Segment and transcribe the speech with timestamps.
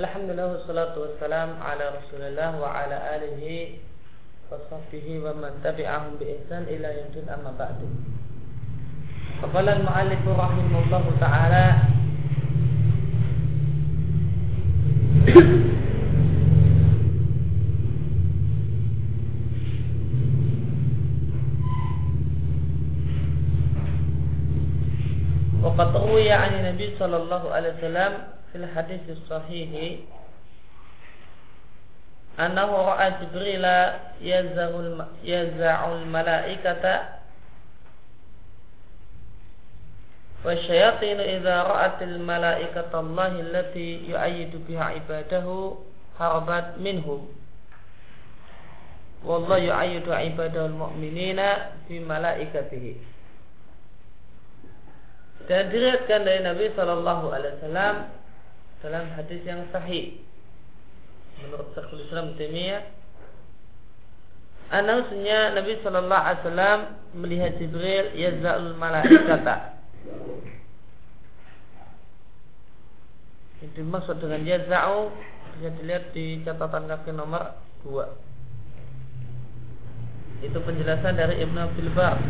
[0.00, 3.42] الحمد لله والصلاة والسلام على رسول الله وعلى آله
[4.50, 7.78] وصحبه ومن تبعهم بإحسان إلى يوم الدين أما بعد
[9.42, 11.66] فقال المؤلف رحمه الله تعالى
[25.62, 28.12] وقد روي عن النبي صلى الله عليه وسلم
[28.52, 29.70] في الحديث الصحيح
[32.40, 33.64] أنه رأى جبريل
[35.24, 36.84] يزع الملائكة
[40.44, 45.46] والشياطين إذا رأت الملائكة الله التي يؤيد بها عباده
[46.20, 47.28] هربت منهم.
[49.24, 51.40] والله يؤيد عباده المؤمنين
[51.88, 52.96] في ملائكته
[55.50, 57.94] dan diriatkan dari Nabi Shallallahu Alaihi Wasallam
[58.80, 60.16] dalam hadis yang sahih
[61.44, 63.00] menurut Syekhul Islam Taimiyah
[64.70, 69.82] Anasnya Nabi Shallallahu Alaihi Wasallam melihat Jibril yazal malaikata.
[73.58, 75.10] Yang dimaksud dengan yazau
[75.58, 82.22] bisa dilihat di catatan kaki nomor 2 Itu penjelasan dari Ibnu Abdul Bar.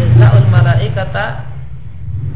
[0.00, 1.44] Yazaul malaikata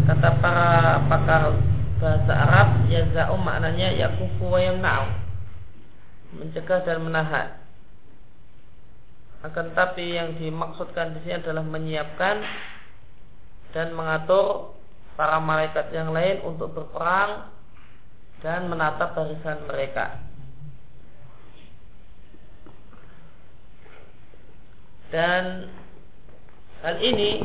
[0.04, 1.56] kata para pakar
[2.02, 5.06] bahasa Arab yazau maknanya yakufu wa yamna'u
[6.34, 7.48] mencegah dan menahan
[9.44, 12.40] akan tapi yang dimaksudkan di sini adalah menyiapkan
[13.76, 14.72] dan mengatur
[15.20, 17.52] para malaikat yang lain untuk berperang
[18.40, 20.16] dan menatap barisan mereka.
[25.12, 25.68] Dan
[26.80, 27.44] hal ini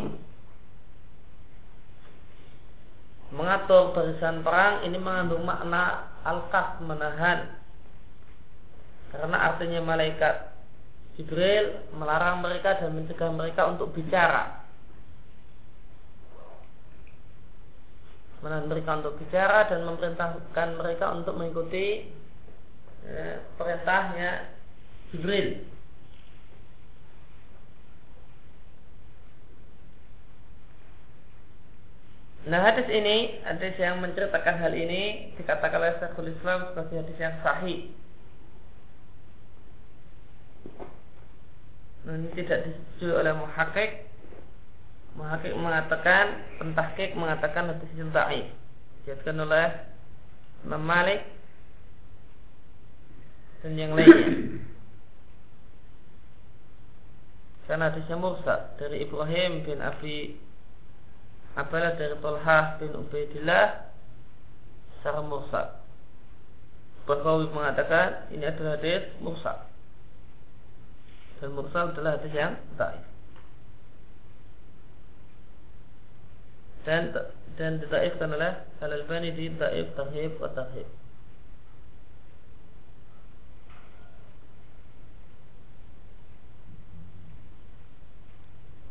[3.39, 7.55] mengatur barisan perang ini mengandung makna al-qas menahan.
[9.15, 10.51] Karena artinya malaikat
[11.15, 14.59] Jibril melarang mereka dan mencegah mereka untuk bicara.
[18.44, 22.07] Menahan mereka untuk bicara dan memerintahkan mereka untuk mengikuti
[23.07, 24.51] ya, perintahnya
[25.11, 25.78] Jibril
[32.49, 37.35] Nah hadis ini, hadis yang menceritakan hal ini dikatakan oleh Syekhul Islam sebagai hadis yang
[37.45, 37.93] sahih.
[42.09, 44.09] Nah, ini tidak disetujui oleh muhakik.
[45.13, 48.49] Muhakik mengatakan, pentahkik mengatakan hadis yang sahih.
[49.05, 49.67] Dijadikan oleh
[50.66, 51.21] Imam Malik
[53.61, 54.57] dan yang lainnya.
[57.69, 60.48] Karena hadisnya mursal dari Ibrahim bin Abi
[61.57, 63.89] Apalah dari Talhah bin Ubaidillah
[64.99, 65.79] secara mursal.
[67.09, 69.65] Bahrawi mengatakan ini adalah hadis mursal.
[71.41, 73.05] Dan mursal adalah hadis yang taif.
[76.85, 77.11] Dan
[77.57, 80.87] dan ditaifkan oleh Al Albani di taif tarhib wa tarhib.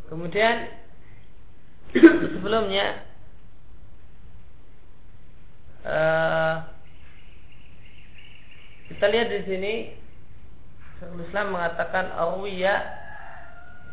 [0.08, 0.87] Kemudian
[1.92, 3.02] sebelumnya
[5.88, 6.54] uh,
[8.92, 9.74] kita lihat di sini
[10.98, 12.74] Syekhul Islam mengatakan awiya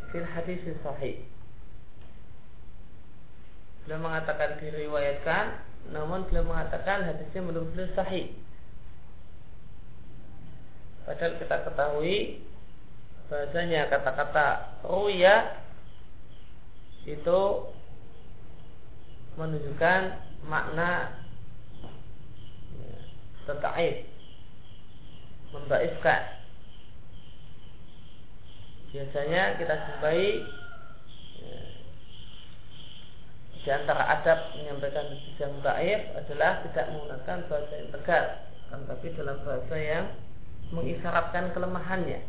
[0.09, 1.21] fil hadis sahih.
[3.85, 5.61] Beliau mengatakan diriwayatkan,
[5.93, 8.33] namun beliau mengatakan hadisnya belum belum sahih.
[11.05, 12.41] Padahal kita ketahui
[13.29, 15.61] bahasanya kata-kata ruya
[17.05, 17.41] itu
[19.35, 20.01] menunjukkan
[20.47, 21.19] makna
[22.79, 22.97] ya,
[23.47, 23.95] tetaif
[25.51, 26.21] membaifkan
[28.95, 30.23] biasanya kita jumpai
[31.43, 31.59] ya,
[33.59, 38.27] di antara adab menyampaikan yang baif adalah tidak menggunakan bahasa yang tegas
[38.75, 40.05] tapi dalam bahasa yang
[40.75, 42.19] mengisyaratkan kelemahannya.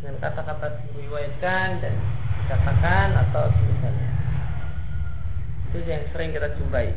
[0.00, 1.94] Dengan kata-kata diriwayatkan dan
[2.40, 4.23] dikatakan atau semisalnya
[5.74, 6.94] itu yang sering kita jumpai.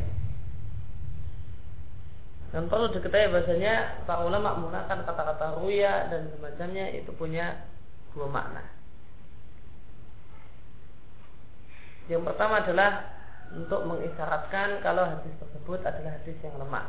[2.48, 7.68] Dan perlu diketahui bahasanya para ulama menggunakan kata-kata ruya dan semacamnya itu punya
[8.14, 8.64] dua makna.
[12.08, 12.90] Yang pertama adalah
[13.52, 16.86] untuk mengisyaratkan kalau hadis tersebut adalah hadis yang lemah.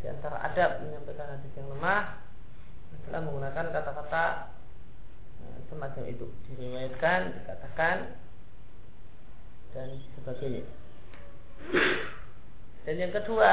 [0.00, 2.16] Di antara adab menyampaikan hadis yang lemah
[2.96, 4.24] adalah menggunakan kata-kata
[5.44, 7.96] eh, semacam itu diriwayatkan, dikatakan
[9.72, 9.88] dan
[10.18, 10.64] sebagainya.
[12.88, 13.50] Dan yang kedua,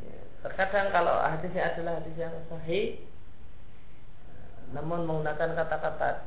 [0.00, 2.96] ya, terkadang kalau hadisnya adalah hadis yang sahih
[4.74, 6.26] namun menggunakan kata-kata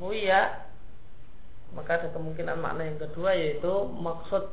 [0.00, 0.64] ruya
[1.76, 4.48] maka ada kemungkinan makna yang kedua yaitu maksud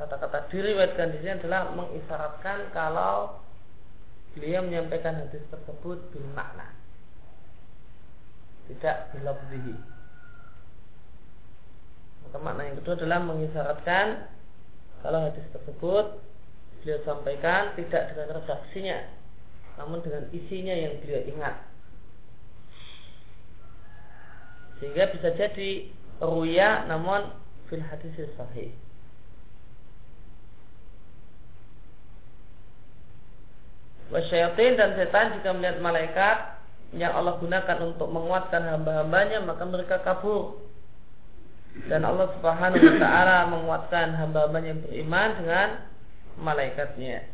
[0.00, 3.42] kata-kata diriwayatkan di sini adalah mengisyaratkan kalau
[4.32, 6.72] beliau menyampaikan hadis tersebut bil makna
[8.70, 9.95] tidak bilafzihi
[12.26, 14.06] maka makna yang kedua adalah mengisyaratkan
[15.06, 16.18] kalau hadis tersebut
[16.82, 18.98] beliau sampaikan tidak dengan redaksinya
[19.78, 21.54] namun dengan isinya yang beliau ingat
[24.82, 25.70] sehingga bisa jadi
[26.18, 27.30] ruya namun
[27.70, 28.74] fil hadis sahih
[34.06, 36.56] Wasyayatin dan setan jika melihat malaikat
[36.94, 40.62] yang Allah gunakan untuk menguatkan hamba-hambanya maka mereka kabur.
[41.84, 45.68] Dan Allah Subhanahu wa taala menguatkan hamba-hambanya yang beriman dengan
[46.40, 47.28] malaikatnya.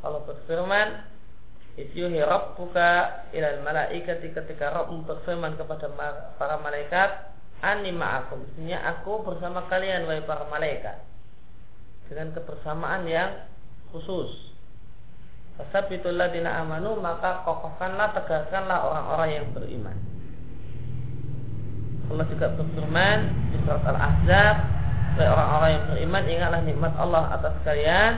[0.00, 0.88] Allah berfirman,
[1.76, 5.92] "Isyuhi rabbuka ilal malaikati ketika Rabb berfirman kepada
[6.40, 7.30] para malaikat,
[7.60, 11.04] "Ani ma'akum." Maksudnya aku bersama kalian wahai para malaikat.
[12.08, 13.44] Dengan kebersamaan yang
[13.94, 14.50] khusus.
[15.60, 20.09] Fasabitul ladina amanu maka kokohkanlah tegakkanlah orang-orang yang beriman.
[22.10, 23.18] Allah juga berfirman
[23.54, 24.56] di surat Al-Ahzab
[25.20, 28.12] orang-orang yang beriman ingatlah nikmat Allah atas kalian.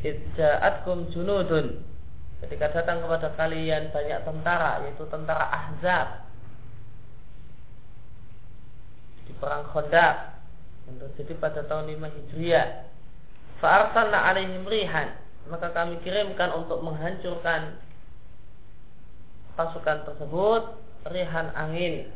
[0.00, 1.84] Idja'atkum junudun.
[2.40, 6.24] Ketika datang kepada kalian banyak tentara Yaitu tentara Ahzab
[9.28, 10.40] Di perang Khandaq
[10.88, 12.88] Yang terjadi pada tahun 5 Hijriah.
[13.60, 15.20] Fa'arsalna alaihim rihan
[15.52, 17.80] maka kami kirimkan untuk menghancurkan
[19.58, 20.62] pasukan tersebut
[21.10, 22.06] rihan angin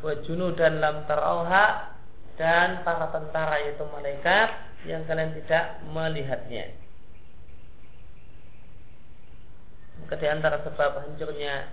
[0.00, 1.96] wajunu dan lam tarauha
[2.40, 4.48] dan para tentara yaitu malaikat
[4.88, 6.72] yang kalian tidak melihatnya.
[10.00, 11.68] Maka di antara sebab hancurnya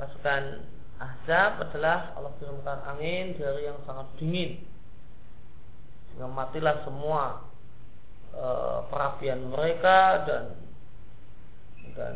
[0.00, 0.64] pasukan
[0.94, 4.62] Ahzab adalah Allah kirimkan angin dari yang sangat dingin
[6.14, 7.42] sehingga matilah semua
[8.30, 8.46] e,
[8.86, 10.44] perapian mereka dan
[11.98, 12.14] dan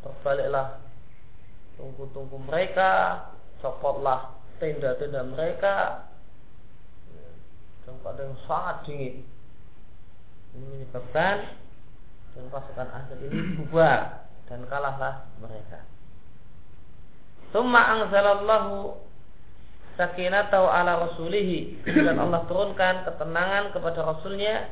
[0.00, 0.80] terbaliklah
[1.76, 2.92] tunggu-tunggu mereka
[3.64, 6.04] copotlah tenda-tenda mereka.
[7.88, 9.24] Dan pada yang sangat dingin.
[10.54, 11.36] Ini menyebabkan
[12.34, 15.82] dan pasukan Azab ini bubar dan kalahlah mereka.
[17.50, 18.94] Tumma angzalallahu
[19.96, 21.82] sakinatahu ala rasulihi.
[21.88, 24.68] Dan Allah turunkan ketenangan kepada rasulnya.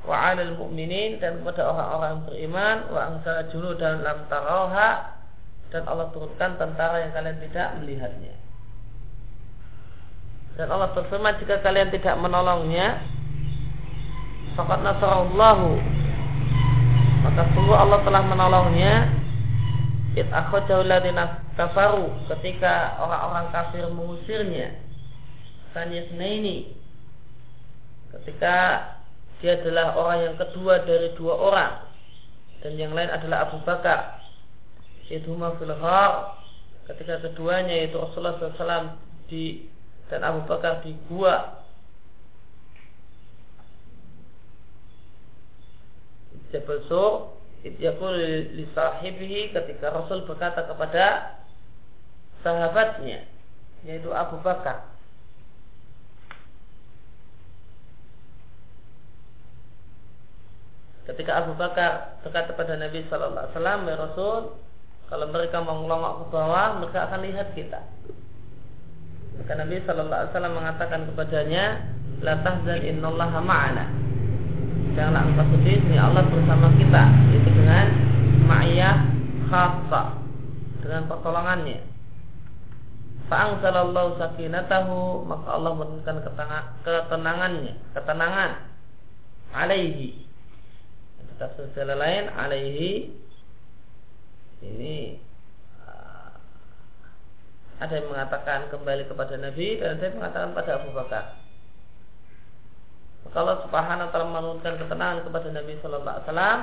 [0.00, 2.76] Wa alal mu'minin dan kepada orang-orang beriman.
[2.88, 3.44] Wa angsara
[3.76, 5.19] dan lam tarauha
[5.70, 8.34] dan Allah turunkan tentara yang kalian tidak melihatnya.
[10.58, 13.00] Dan Allah berfirman jika kalian tidak menolongnya
[14.60, 15.78] nasarallahu.
[17.24, 18.94] Maka sungguh Allah telah menolongnya.
[20.18, 20.26] It
[21.54, 24.74] kafaru ketika orang-orang kafir mengusirnya.
[25.70, 26.74] Sanyasna ini
[28.10, 28.90] ketika
[29.38, 31.72] dia adalah orang yang kedua dari dua orang.
[32.60, 34.19] Dan yang lain adalah Abu Bakar
[35.10, 35.74] Yaitu fil
[36.86, 38.94] ketika keduanya yaitu Rasulullah SAW
[39.26, 39.66] di
[40.10, 41.62] dan Abu Bakar di gua
[46.50, 48.16] Jabal Sur Idyakul
[48.56, 51.36] li sahibihi ketika Rasul berkata kepada
[52.40, 53.28] sahabatnya
[53.84, 54.88] yaitu Abu Bakar.
[61.04, 64.40] Ketika Abu Bakar berkata kepada Nabi Sallallahu Alaihi Wasallam ya Rasul
[65.10, 67.82] kalau mereka mau ngelongok ke bawah mereka akan lihat kita.
[69.42, 71.64] Maka Nabi Sallallahu Alaihi Wasallam mengatakan kepadanya
[72.22, 73.84] la tahzan innallaha ma'ana.
[74.94, 77.02] Janganlah engkau sedih ini Allah bersama kita.
[77.34, 77.86] Itu dengan
[78.46, 78.96] ma'iyah
[79.50, 80.02] khassa
[80.78, 81.78] dengan pertolongannya.
[83.30, 86.18] Fa'angsalallahu sakinatahu Maka Allah menurunkan
[86.82, 88.50] ketenangannya Ketenangan.
[89.54, 90.26] Alaihi.
[91.38, 93.08] Tafsir lain Alaihi
[94.60, 95.18] Ini
[95.84, 96.30] uh,
[97.80, 101.24] Ada yang mengatakan kembali kepada Nabi Dan ada yang mengatakan pada Abu Bakar
[103.30, 106.58] Allah subhanahu wa ta'ala menurunkan ketenangan kepada Nabi Sallallahu Alaihi Wasallam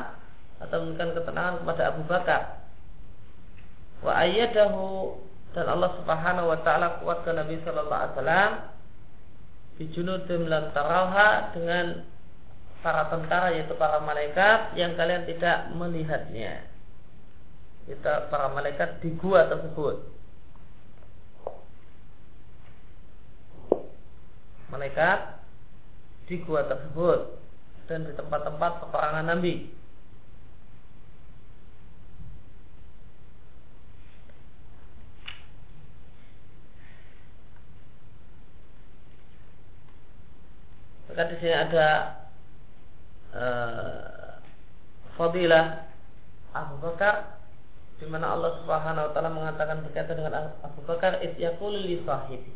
[0.57, 2.41] Atau menurunkan ketenangan kepada Abu Bakar
[4.01, 4.85] Wa ayyadahu
[5.57, 8.51] dan Allah Subhanahu wa taala kuatkan Nabi sallallahu alaihi wasallam
[9.81, 12.05] bijunudim lam tarauha dengan
[12.85, 16.61] para tentara yaitu para malaikat yang kalian tidak melihatnya.
[17.87, 19.95] Kita para malaikat di gua tersebut.
[24.67, 25.39] Malaikat
[26.27, 27.39] di gua tersebut
[27.87, 29.71] dan di tempat-tempat peperangan Nabi.
[41.07, 41.87] Maka di sini ada
[43.31, 44.43] uh,
[45.15, 45.87] fadilah
[46.51, 47.36] Abu Bakar
[47.97, 52.53] di mana Allah Subhanahu wa taala mengatakan berkaitan dengan Abu Bakar isyaqul li sahibi.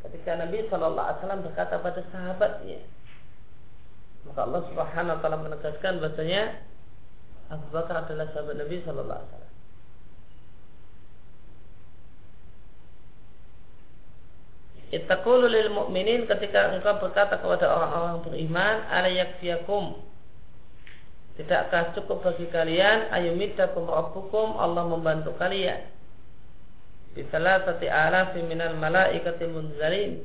[0.00, 2.80] Ketika Nabi Shallallahu alaihi wasallam berkata pada sahabatnya,
[4.24, 6.42] maka Allah Subhanahu wa taala menegaskan bahasanya
[7.52, 9.48] Abu Bakar adalah sahabat Nabi Shallallahu alaihi wasallam.
[14.90, 20.09] Ittaqulu lil mu'minin ketika engkau berkata kepada orang-orang beriman ala yakfiyakum
[21.40, 23.08] Tidakkah cukup bagi kalian?
[23.08, 25.88] Ayumiddakum rabbukum Allah membantu kalian.
[27.16, 30.20] Bisalah sati ala minal malaikati munzalin.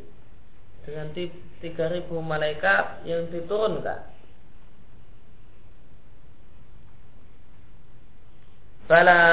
[0.84, 1.16] Dengan
[1.64, 4.12] tiga ribu malaikat yang diturunkan.
[8.92, 9.24] Bala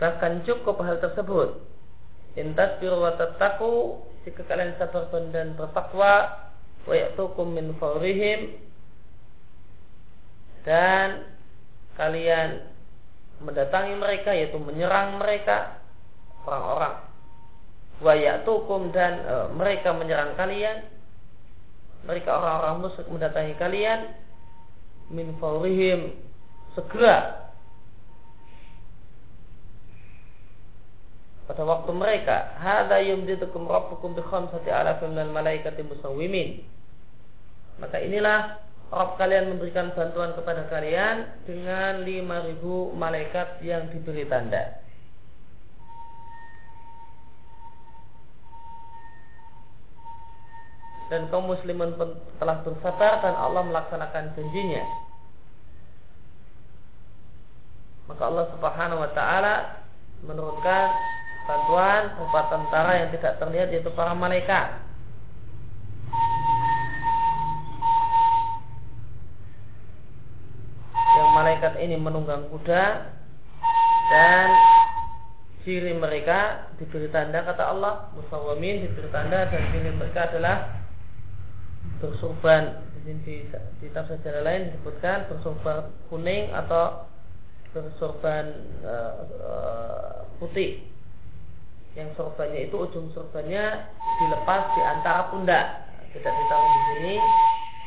[0.00, 1.60] Bahkan cukup hal tersebut.
[2.40, 3.14] Intas biru wa
[4.24, 6.43] Jika kalian sabar dan bertakwa
[6.84, 8.56] Wa ya'tukum min fawrihim.
[10.64, 11.28] Dan
[11.94, 12.64] Kalian
[13.44, 15.80] Mendatangi mereka Yaitu menyerang mereka
[16.44, 16.96] Orang-orang.
[18.00, 20.84] Wa ya'tukum dan e, Mereka menyerang kalian.
[22.04, 24.12] Mereka orang-orang musyrik mendatangi kalian.
[25.08, 26.12] Min fawrihim
[26.76, 27.43] Segera
[31.44, 36.64] pada waktu mereka hada yumditukum rabbukum bi khamsati alafin minal malaikati musawwimin.
[37.76, 44.80] Maka inilah Rabb kalian memberikan bantuan kepada kalian dengan 5000 malaikat yang diberi tanda.
[51.12, 51.92] Dan kaum muslimin
[52.40, 54.84] telah bersabar dan Allah melaksanakan janjinya.
[58.08, 59.54] Maka Allah Subhanahu wa taala
[60.24, 60.88] menurunkan
[61.44, 64.80] bantuan berupa tentara yang tidak terlihat yaitu para malaikat.
[71.14, 73.14] Yang malaikat ini menunggang kuda
[74.10, 74.48] dan
[75.64, 80.84] ciri mereka diberi tanda kata Allah musawamin diberi tanda dan ciri mereka adalah
[82.02, 83.36] bersurban di, di,
[83.80, 87.08] di tafsir lain disebutkan bersurban kuning atau
[87.72, 88.44] bersurban
[88.84, 90.93] uh, uh, putih
[91.94, 93.86] yang sorbannya itu ujung sorbannya
[94.18, 95.66] dilepas di antara pundak.
[96.10, 97.14] Tidak ditaruh di sini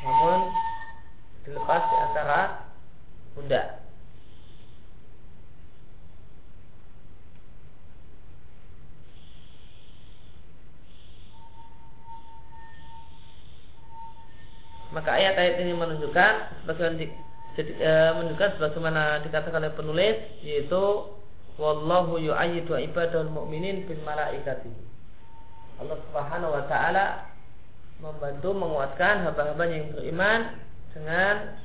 [0.03, 0.39] namun
[1.43, 2.39] dilepas di antara
[3.35, 3.87] pundak.
[14.87, 16.33] Maka ayat-ayat ini menunjukkan
[16.63, 17.05] sebagaimana di,
[17.59, 20.83] jadi, e, menunjukkan sebagaimana dikatakan oleh penulis yaitu
[21.57, 24.69] wallahu yu'ayyidu ibadahul mu'minin bil malaikati.
[25.77, 27.05] Allah Subhanahu wa taala
[27.97, 30.39] membantu menguatkan hamba-hamba yang beriman
[30.93, 31.57] dengan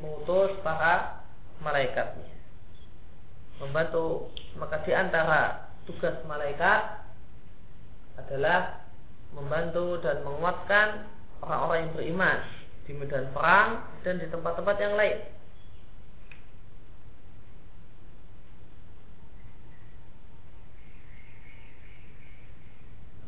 [0.00, 1.24] mengutus para
[1.60, 2.28] malaikatnya.
[3.60, 7.04] Membantu maka di antara tugas malaikat
[8.16, 8.84] adalah
[9.36, 11.08] membantu dan menguatkan
[11.44, 12.38] orang-orang yang beriman
[12.84, 15.18] di medan perang dan di tempat-tempat yang lain.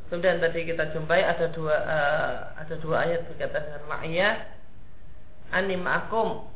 [0.06, 4.34] Kemudian tadi kita jumpai ada dua uh, ada dua ayat berkaitan dengan ma'iyah
[5.50, 6.46] anim akum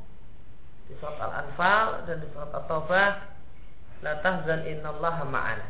[0.86, 3.10] di surat Al-Anfal dan di surat At-Taubah
[4.06, 5.66] la tahzan innallaha ma'ana.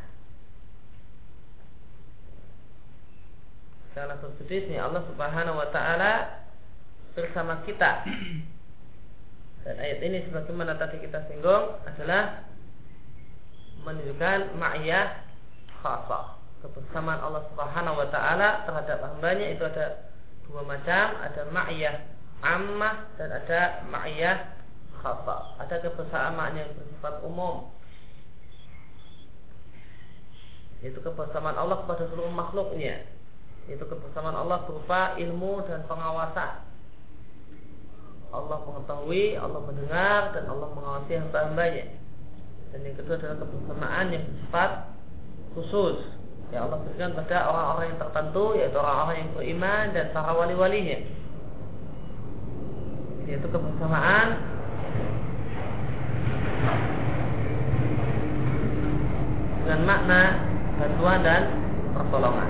[3.96, 6.12] Janganlah bersedih Allah Subhanahu wa taala
[7.16, 8.04] bersama kita.
[9.60, 12.48] Dan ayat ini sebagaimana tadi kita singgung adalah
[13.84, 15.20] menunjukkan ma'iyah
[15.80, 20.12] khasah kebersamaan Allah Subhanahu wa taala terhadap hambanya itu ada
[20.44, 21.96] dua macam, ada ma'iyah
[22.40, 24.36] ammah dan ada ma'iyah
[25.00, 25.56] khassa.
[25.60, 27.72] Ada kebersamaan yang bersifat umum.
[30.80, 33.04] Itu kebersamaan Allah kepada seluruh makhluknya.
[33.68, 36.68] Itu kebersamaan Allah berupa ilmu dan pengawasan.
[38.30, 41.86] Allah mengetahui, Allah mendengar dan Allah mengawasi hamba-hambanya.
[42.70, 44.70] Dan yang kedua adalah kebersamaan yang bersifat
[45.58, 45.98] khusus
[46.50, 50.98] yang Allah berikan pada orang-orang yang tertentu yaitu orang-orang yang beriman dan para wali-walinya.
[53.30, 54.28] Yaitu kebersamaan.
[59.62, 60.22] Dengan makna
[60.80, 61.42] bantuan dan
[61.94, 62.48] pertolongan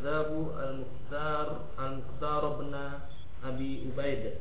[0.00, 2.74] الكذاب المختار المختار بن
[3.44, 4.32] أبي أبيد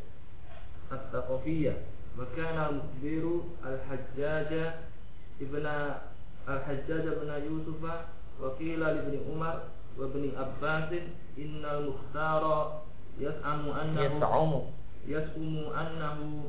[0.92, 1.78] الثقفية
[2.20, 4.74] وكان المخبر الحجاج
[5.42, 5.66] ابن
[6.50, 8.06] الحجاج بن يوسف
[8.42, 9.60] وقيل لابن عمر
[9.98, 10.94] وابن عباس
[11.38, 12.82] إن المختار
[13.20, 14.62] يزعم أنه يزعم
[15.08, 16.44] يزعم أنه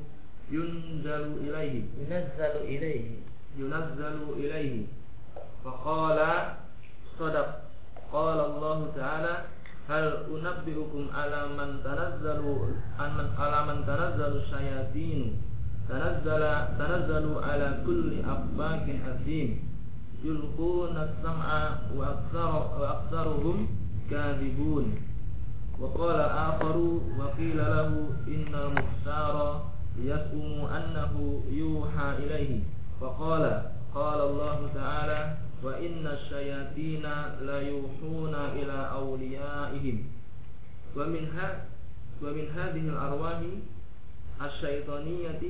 [0.50, 3.10] ينزل إليه ينزل إليه
[3.58, 4.86] ينزل إليه
[5.64, 6.48] فقال
[7.18, 7.66] صدق
[8.13, 9.35] قال الله تعالى
[9.89, 12.43] هل أنبئكم على من تنزل
[13.39, 15.41] على من تنزل الشياطين؟
[15.89, 16.43] تنزل
[16.79, 19.49] تنزل على كل أفاك أثيم
[20.23, 23.67] يلقون السمع وأكثر وأكثرهم
[24.09, 24.95] كاذبون.
[25.79, 26.77] وقال آخر
[27.19, 27.87] وقيل له
[28.27, 29.65] إن المختار
[29.99, 32.59] يزعم أنه يوحى إليه.
[33.01, 33.43] فقال
[33.95, 37.04] قال الله تعالى وإن الشياطين
[37.40, 39.96] ليوحون إلى أوليائهم
[40.96, 41.64] ومن ها
[42.22, 43.40] ومن هذه الأرواح
[44.42, 45.40] الشيطانية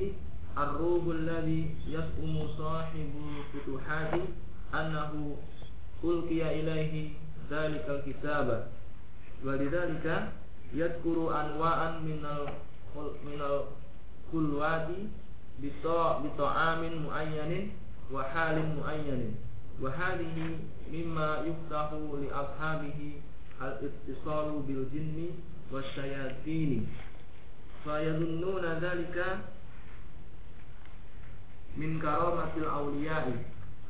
[0.57, 4.13] الروح الذي يزعم صاحب الفتوحات
[4.73, 5.35] أنه
[6.03, 7.09] ألقي إليه
[7.51, 8.67] ذلك الكتاب
[9.45, 10.29] ولذلك
[10.73, 12.53] يذكر أنواعا من ال-
[13.25, 14.87] من الخلوات
[15.63, 17.71] بطا- بطعام معين
[18.13, 19.35] وحال معين
[19.82, 20.36] وهذه
[20.92, 21.86] مما يفتح
[22.22, 22.98] لأصحابه
[23.62, 25.18] الاتصال بالجن
[25.72, 26.86] والشياطين.
[27.84, 29.16] فيظنون ذلك
[31.76, 33.26] من كرامة الأولياء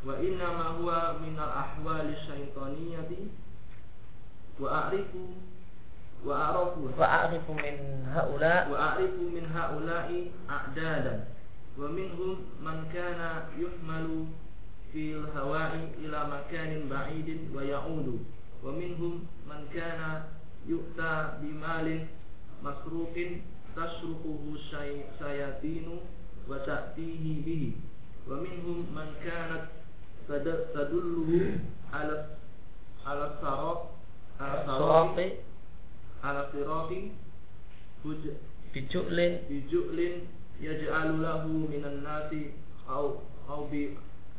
[0.06, 3.10] وإنما هو من الأحوال الشيطانية
[4.60, 5.10] وأعرف
[6.24, 7.76] وأعرف وأعرف من
[8.14, 11.24] هؤلاء وأعرف من هؤلاء أعدادا
[11.78, 14.26] ومنهم من كان يحمل
[14.92, 18.20] fil hawa'i ila makanin ba'idin wa ya'udu.
[18.62, 20.28] Wa minhum man kana
[20.68, 22.06] yu'ta bimalin
[22.62, 23.42] masruqin
[23.74, 24.54] tasruquhu
[25.18, 25.98] sayatinu
[26.48, 27.70] wa ta'tihi bihi.
[28.28, 29.72] Wa minhum man kanat
[30.28, 31.58] tadulluhu
[31.92, 32.38] ala
[33.02, 33.78] ala sarab
[34.38, 35.42] ala sarati
[36.22, 36.42] ala
[41.68, 42.54] minan nasi
[42.88, 43.96] au au bi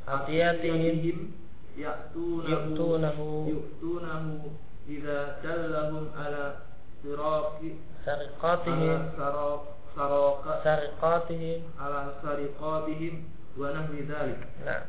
[0.07, 1.31] atiyatihim
[1.77, 4.51] ya'tunahu ya'tunahu
[4.87, 6.67] idza dallahum ala
[7.01, 9.15] siraqi sariqatihim
[9.95, 13.23] saraqa sariqatihim ala sariqatihim
[13.55, 14.83] wa nahwi dzalik nah.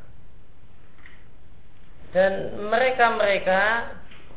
[2.11, 2.33] dan
[2.70, 3.92] mereka-mereka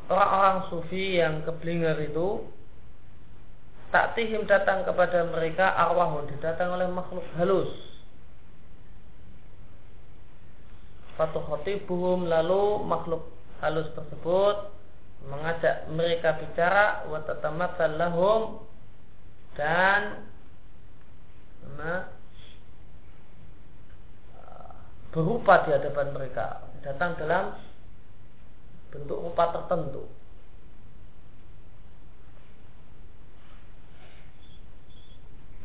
[0.08, 2.44] orang-orang sufi yang keblinger itu
[3.88, 7.72] tak taktihim datang kepada mereka arwahun didatang oleh makhluk halus.
[11.18, 13.26] Fatu khatibuhum lalu makhluk
[13.58, 14.70] halus tersebut
[15.26, 18.42] mengajak mereka bicara wa tatamatsal lahum
[19.58, 20.30] dan
[25.10, 27.58] berupa di hadapan mereka datang dalam
[28.94, 30.06] bentuk rupa tertentu.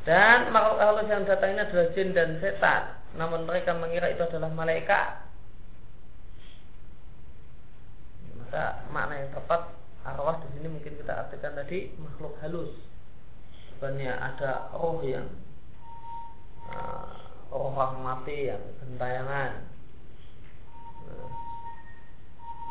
[0.09, 2.83] Dan makhluk halus yang datang ini adalah jin dan setan.
[3.21, 5.32] Namun mereka mengira itu adalah malaikat
[8.53, 9.65] maka makna yang tepat
[10.05, 12.69] arwah di sini mungkin kita artikan tadi makhluk halus.
[13.73, 15.25] Sebenarnya ada roh yang
[16.69, 17.17] uh,
[17.49, 19.57] orang mati yang gentayangan.
[21.01, 21.33] Nah,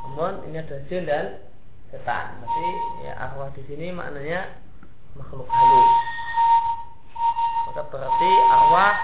[0.06, 1.50] namun ini ada jin dan
[1.90, 2.38] setan.
[2.46, 2.70] Berarti
[3.02, 4.54] ya arwah di sini maknanya
[5.18, 5.92] makhluk halus.
[7.74, 8.96] Maka berarti arwah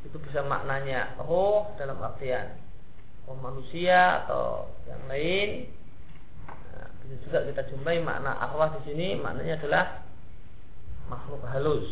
[0.00, 2.56] itu bisa maknanya roh dalam artian
[3.26, 5.48] roh manusia atau yang lain.
[6.46, 6.88] Nah,
[7.26, 9.84] juga kita jumpai makna arwah di sini maknanya adalah
[11.10, 11.86] makhluk halus.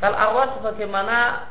[0.00, 1.48] Kalau arwah sebagaimana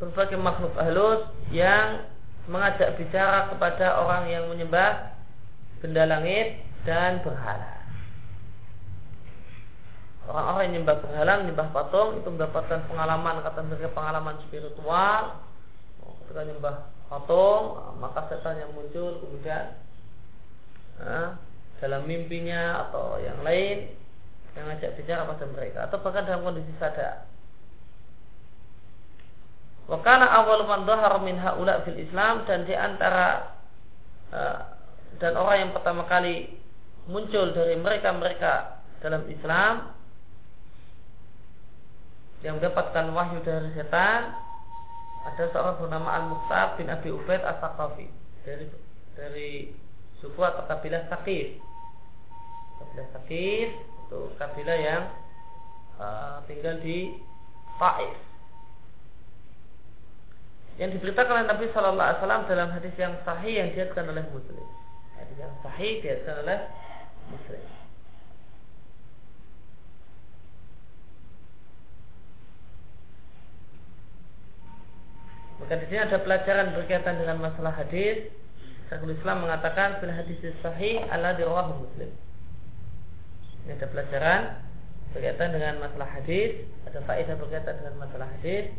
[0.00, 1.22] berbagai makhluk halus
[1.52, 2.08] yang
[2.50, 5.14] mengajak bicara kepada orang yang menyembah
[5.78, 7.82] benda langit dan berhala.
[10.26, 15.42] Orang-orang yang menyembah berhala, menyembah patung itu mendapatkan pengalaman kata mereka pengalaman spiritual.
[16.02, 16.76] Ketika menyembah
[17.12, 19.76] patung, maka setan yang muncul kemudian
[20.96, 21.36] nah,
[21.76, 23.92] dalam mimpinya atau yang lain
[24.56, 27.28] yang ngajak bicara pada mereka atau bahkan dalam kondisi sadar.
[29.92, 33.60] Wakana awal man dhahar min haula fil Islam dan di antara
[34.32, 34.60] uh,
[35.20, 36.48] dan orang yang pertama kali
[37.10, 39.92] muncul dari mereka-mereka dalam Islam
[42.46, 44.34] yang mendapatkan wahyu dari setan
[45.22, 48.06] ada seorang bernama Al-Muqtab bin Abi Ubaid As-Saqafi
[48.42, 48.66] dari
[49.14, 49.50] dari
[50.18, 51.62] suku atau kabilah Sakif.
[52.82, 55.02] Kabilah Sakif itu kabilah yang
[56.02, 57.14] uh, tinggal di
[57.78, 58.14] Taif
[60.80, 64.66] yang diberitakan oleh Nabi Shallallahu Alaihi Wasallam dalam hadis yang sahih yang diatkan oleh Muslim.
[65.20, 66.58] Hadis yang sahih diatkan oleh
[67.28, 67.62] Muslim.
[75.62, 78.26] Maka di sini ada pelajaran berkaitan dengan masalah hadis.
[78.90, 82.10] Syekhul Islam mengatakan fil hadis sahih ala dirawahu Muslim.
[83.62, 84.40] Ini ada pelajaran
[85.14, 88.74] berkaitan dengan masalah hadis, ada faedah berkaitan dengan masalah hadis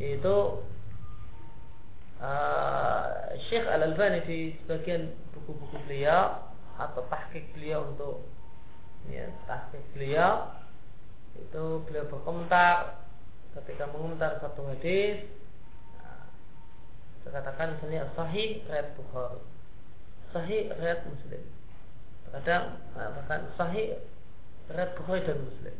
[0.00, 0.36] yaitu
[2.22, 3.04] uh,
[3.50, 6.40] Syekh Al-Albani di sebagian buku-buku beliau
[6.80, 8.24] atau tahqiq beliau untuk
[9.12, 10.48] ya, tahqiq beliau
[11.36, 13.04] itu beliau berkomentar
[13.60, 15.26] ketika mengomentar satu hadis
[17.22, 19.40] saya katakan misalnya sahih riwayat Bukhari
[20.32, 21.42] sahih riwayat Muslim
[22.30, 23.98] kadang nah, bahkan sahih
[24.70, 25.76] riwayat Bukhari dan Muslim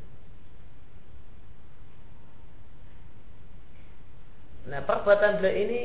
[4.61, 5.81] Nah perbuatan beliau ini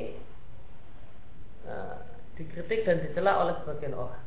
[1.66, 1.98] Nah,
[2.38, 4.22] dikritik dan dicela oleh sebagian orang.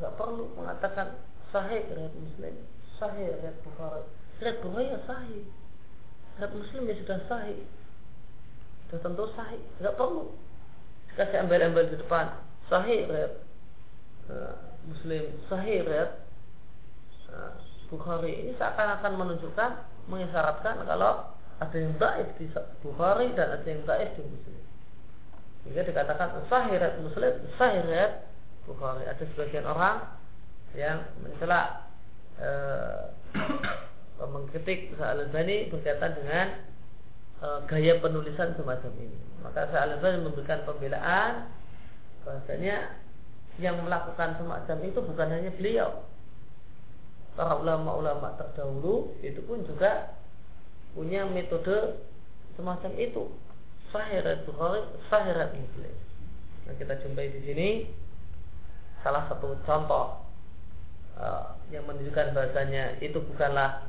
[0.00, 1.16] Gak perlu mengatakan
[1.48, 2.54] sahih riwayat Muslim,
[3.00, 4.04] sahih riwayat Bukhari.
[4.40, 5.42] Riwayat Bukhari ya sahih.
[6.36, 7.60] Riwayat Muslim ya sudah sahih.
[8.90, 9.62] Sudah tentu sahih.
[9.78, 10.34] Gak perlu
[11.14, 12.34] dikasih embel-embel di depan.
[12.66, 14.54] Sahih uh,
[14.90, 17.54] Muslim, sahih uh,
[17.86, 18.34] Bukhari.
[18.46, 19.70] Ini seakan-akan menunjukkan
[20.10, 21.30] mengisyaratkan kalau
[21.62, 22.50] ada yang baik di
[22.82, 24.60] Bukhari dan ada yang baik di Muslim.
[25.68, 28.24] Jika dikatakan sahirat muslim, sahirat
[28.64, 29.04] Bukhari.
[29.04, 30.08] Ada sebagian orang
[30.72, 31.84] yang mencela
[32.40, 32.50] e,
[34.32, 36.46] mengkritik Al-Albani berkaitan dengan
[37.40, 39.18] e, gaya penulisan semacam ini.
[39.40, 41.48] Maka Al-Albani memberikan pembelaan
[42.22, 43.00] bahasanya
[43.58, 46.04] yang melakukan semacam itu bukan hanya beliau.
[47.34, 50.12] Para ulama-ulama terdahulu itu pun juga
[50.92, 52.00] punya metode
[52.58, 53.32] semacam itu
[53.90, 55.94] sahirat Bukhari, sahirat Muslim.
[56.66, 57.68] Nah, kita jumpai di sini
[59.00, 60.20] salah satu contoh
[61.16, 63.88] uh, yang menunjukkan bahasanya itu bukanlah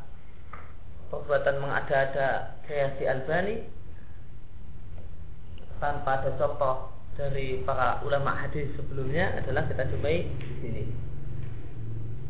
[1.11, 3.67] perbuatan mengada-ada kreasi Albani
[5.83, 10.83] tanpa ada contoh dari para ulama hadis sebelumnya adalah kita jumpai di sini.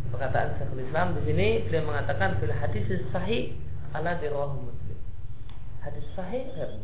[0.09, 3.53] Perkataan Syekhul Islam di sini beliau mengatakan bila hadis sahih
[3.93, 4.97] ala dirwah muslim.
[5.85, 6.81] Hadis sahih Muslim.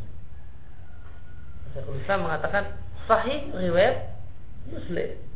[1.74, 2.64] Syekhul Islam mengatakan
[3.10, 4.16] sahih riwayat
[4.70, 5.27] Muslim.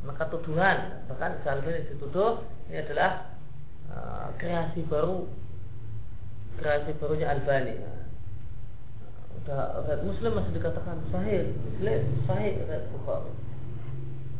[0.00, 2.40] Maka tuduhan bahkan Salman dituduh
[2.72, 3.36] ini adalah
[3.92, 5.28] uh, kreasi baru
[6.56, 7.76] kreasi barunya Albani.
[7.76, 8.00] Nah,
[9.40, 13.32] udah Muslim masih dikatakan sahih Muslim sahih riwayat Bukhari.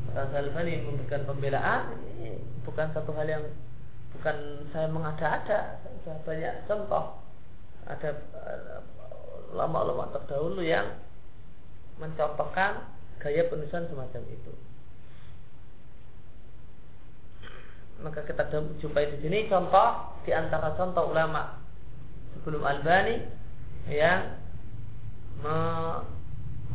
[0.09, 1.93] Maka Albani memberikan pembelaan
[2.65, 3.45] bukan satu hal yang
[4.17, 4.37] bukan
[4.75, 7.21] saya mengada-ada, saya banyak contoh
[7.87, 8.11] ada
[9.55, 10.99] lama-lama terdahulu yang
[11.99, 14.53] mencontohkan gaya penulisan semacam itu.
[18.01, 18.49] Maka kita
[18.81, 21.61] jumpai di sini contoh di antara contoh ulama
[22.41, 23.21] sebelum Albani
[23.89, 24.41] yang
[25.45, 25.57] me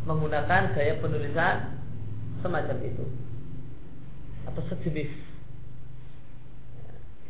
[0.05, 1.81] menggunakan gaya penulisan
[2.45, 3.05] semacam itu.
[4.45, 5.09] Atau sejenis.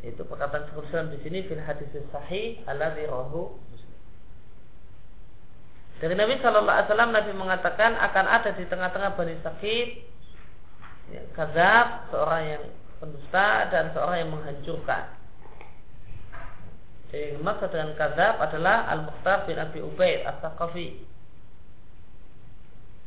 [0.04, 3.58] Itu perkataan Rasulullah di sini fil hadis sahih alladzi rawahu
[5.98, 9.88] Dari Nabi Shallallahu Alaihi Wasallam Nabi mengatakan akan ada di tengah-tengah bani sakit
[11.16, 11.24] ya,
[12.12, 12.64] seorang yang
[13.00, 15.16] pendusta dan seorang yang menghancurkan.
[17.14, 21.00] Jadi maksud dengan kazab adalah Al-Mukhtar bin Abi Ubaid As-Saqafi.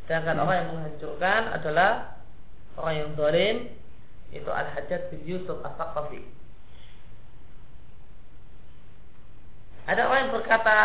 [0.06, 0.44] Sedangkan hmm.
[0.46, 1.90] orang yang menghancurkan adalah
[2.80, 3.56] orang yang dolim
[4.32, 6.24] itu Al-Hajjaj bin Yusuf As-Saqafi.
[9.88, 10.78] Ada orang yang berkata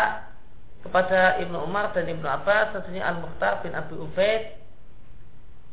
[0.84, 4.42] kepada Ibnu Umar dan Ibnu Abbas sesungguhnya Al-Mukhtar bin Abi Ubaid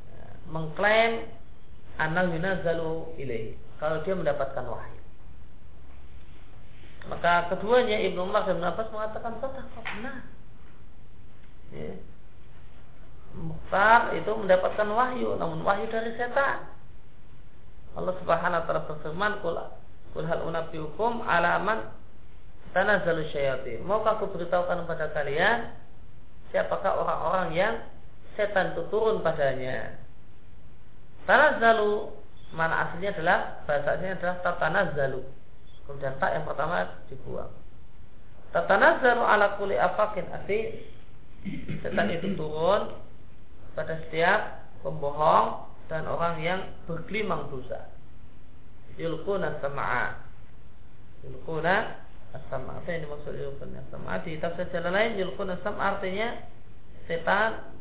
[0.08, 1.28] ya, mengklaim
[2.02, 5.02] anal yunazzalu ilaih kalau dia mendapatkan wahyu.
[7.10, 10.22] Maka keduanya Ibnu Umar dan Abbas mengatakan betul benar.
[11.74, 11.94] Ya.
[13.32, 16.68] Mukhtar itu mendapatkan wahyu, namun wahyu dari setan.
[17.96, 19.58] Allah Subhanahu wa taala berfirman, "Qul
[20.14, 21.90] qul hal unabbiukum alaman
[22.76, 25.74] tanazzalu syayatin." Maukah aku beritahukan kepada kalian
[26.52, 27.74] siapakah orang-orang yang
[28.36, 30.01] setan itu turun padanya?
[31.30, 32.10] Tanazzalu
[32.52, 35.22] mana aslinya adalah bahasanya adalah tatanazzalu.
[35.88, 37.52] Kemudian tak yang pertama dibuang.
[38.52, 40.60] Tatanazzalu ala kulli afakin ati
[41.82, 42.92] setan itu turun
[43.74, 47.88] pada setiap pembohong dan orang yang berkelimang dosa.
[49.00, 50.20] Yulquna sama'a.
[51.24, 51.76] Yulquna
[52.36, 52.80] as-sam'a.
[52.80, 54.24] Apa yang dimaksud yulquna as-sam'a?
[54.24, 56.36] Di tafsir jalan lain yulquna as-sam'a artinya
[57.08, 57.72] setan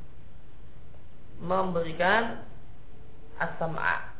[1.40, 2.42] memberikan
[3.40, 4.12] as-sam'a.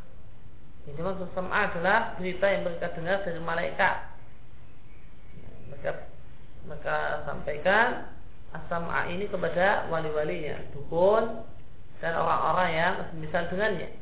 [0.88, 3.96] Yang dimaksud sam'a adalah berita yang mereka dengar dari malaikat.
[5.70, 5.90] Mereka
[6.66, 6.96] mereka
[7.28, 8.11] sampaikan
[8.56, 11.44] as-sam'a ini kepada wali-walinya, dukun
[12.00, 13.92] dan orang-orang yang semisal dengannya.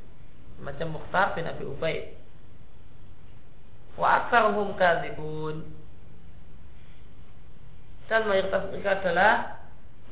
[0.63, 2.15] Macam Mukhtar bin Abi Ubaid.
[3.99, 5.67] Wa aktsaruhum kadzibun.
[8.09, 9.33] Dan mayoritas mereka adalah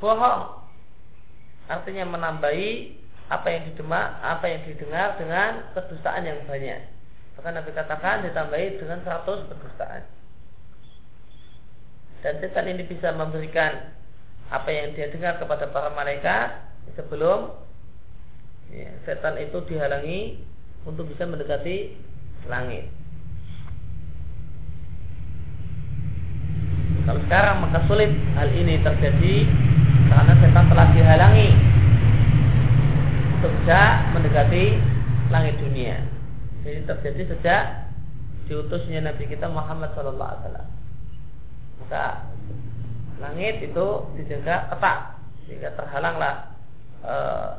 [0.02, 0.66] bohong.
[1.66, 2.94] Artinya menambahi
[3.26, 6.80] apa yang didengar, apa yang didengar dengan kedustaan yang banyak.
[7.36, 10.02] Bahkan Nabi katakan ditambahi dengan 100 kedustaan.
[12.22, 13.92] Dan setan ini bisa memberikan
[14.46, 17.50] apa yang dia dengar kepada para malaikat sebelum
[18.70, 20.38] ya, setan itu dihalangi
[20.86, 21.98] untuk bisa mendekati
[22.46, 22.86] langit.
[27.06, 29.34] Kalau sekarang maka sulit hal ini terjadi
[30.10, 31.75] karena setan telah dihalangi
[33.46, 34.78] sejak mendekati
[35.30, 36.02] langit dunia.
[36.66, 37.62] Jadi terjadi sejak
[38.50, 40.68] diutusnya Nabi kita Muhammad Sallallahu Alaihi Wasallam.
[41.82, 42.04] Maka
[43.22, 43.86] langit itu
[44.18, 44.98] dijaga ketat
[45.46, 46.34] sehingga terhalanglah
[47.06, 47.50] eh,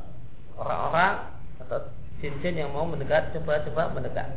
[0.59, 1.79] orang-orang uh, atau
[2.19, 4.27] jin-jin yang mau mendekat coba-coba mendekat.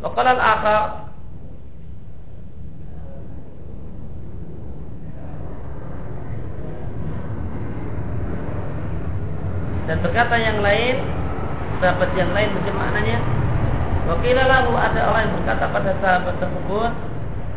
[0.00, 1.11] Lokalan akhir
[9.90, 10.94] Dan berkata yang lain,
[11.82, 12.98] sahabat yang lain bagaimana
[14.02, 16.90] Wakilah lalu ada orang yang berkata pada sahabat tersebut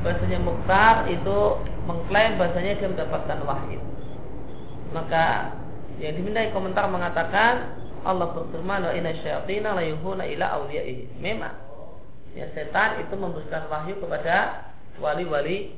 [0.05, 1.38] bahasanya Mukhtar itu
[1.89, 3.81] mengklaim bahasanya dia mendapatkan wahyu.
[4.93, 5.57] Maka
[5.97, 11.17] yang dimintai komentar mengatakan Allah berfirman wa inna syayatina la yuhuna ila awliyaihi.
[11.17, 11.57] Memang
[12.38, 14.69] ya setan itu memberikan wahyu kepada
[15.01, 15.73] wali-wali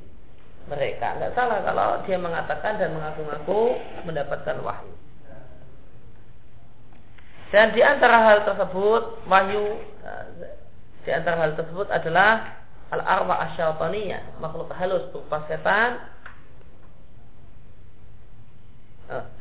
[0.68, 1.16] mereka.
[1.16, 4.97] Enggak salah kalau dia mengatakan dan mengaku-ngaku mendapatkan wahyu.
[7.48, 9.80] Dan di antara hal tersebut wahyu
[11.08, 12.60] di antara hal tersebut adalah
[12.92, 16.04] al arwah asyaitaniyah, makhluk halus berupa setan.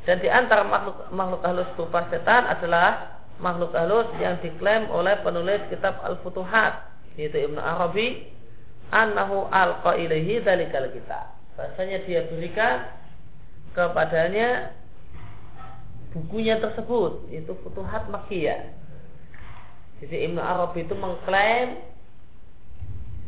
[0.06, 5.58] Dan di antara makhluk makhluk halus berupa setan adalah makhluk halus yang diklaim oleh penulis
[5.66, 6.86] kitab Al-Futuhat
[7.18, 8.30] yaitu Ibnu Arabi
[8.94, 11.34] annahu alqa ilaihi dzalikal kitab.
[11.58, 12.86] Bahasanya dia berikan
[13.74, 14.70] kepadanya
[16.14, 18.74] bukunya tersebut itu Futuhat Makkiyah.
[20.02, 21.80] Jadi Ibnu Arabi itu mengklaim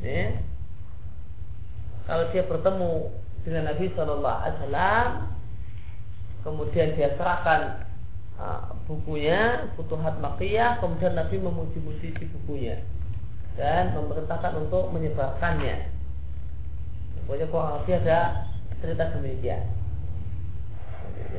[0.04, 0.36] ya,
[2.04, 2.92] kalau dia bertemu
[3.42, 5.08] dengan Nabi Shallallahu Alaihi Wasallam,
[6.44, 7.88] kemudian dia serahkan
[8.36, 12.84] uh, bukunya Futuhat Makkiyah, kemudian Nabi memuji-muji si bukunya
[13.56, 15.90] dan memerintahkan untuk menyebarkannya.
[17.26, 18.20] Pokoknya lebih ada
[18.80, 19.77] cerita demikian.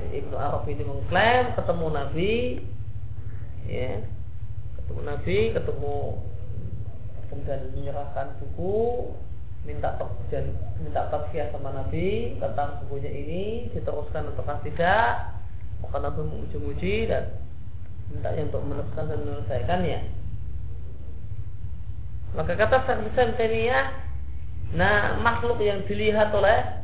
[0.09, 2.33] Ibnu Arab ini mengklaim ketemu Nabi
[3.69, 4.01] ya
[4.81, 5.97] ketemu Nabi ketemu
[7.29, 9.13] kemudian menyerahkan buku
[9.67, 9.93] minta
[10.33, 13.43] dan minta tafsir sama Nabi tentang bukunya ini
[13.75, 15.35] diteruskan atau tidak
[15.85, 17.37] maka Nabi memuji-muji dan
[18.09, 19.99] minta untuk meneruskan dan menyelesaikannya
[22.33, 23.87] maka kata Syekh Islam
[24.69, 26.78] nah makhluk yang dilihat oleh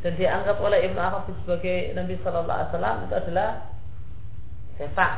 [0.00, 3.48] dan dianggap oleh Ibnu Arabi sebagai Nabi Shallallahu Alaihi Wasallam itu adalah
[4.80, 5.14] setan.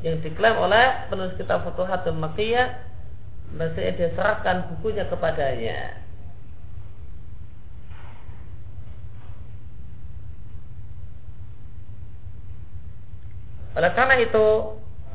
[0.00, 2.72] Yang diklaim oleh penulis kitab Futuhatul Makkiyah
[3.52, 6.00] Maksudnya dia serahkan bukunya kepadanya
[13.76, 14.46] Oleh karena itu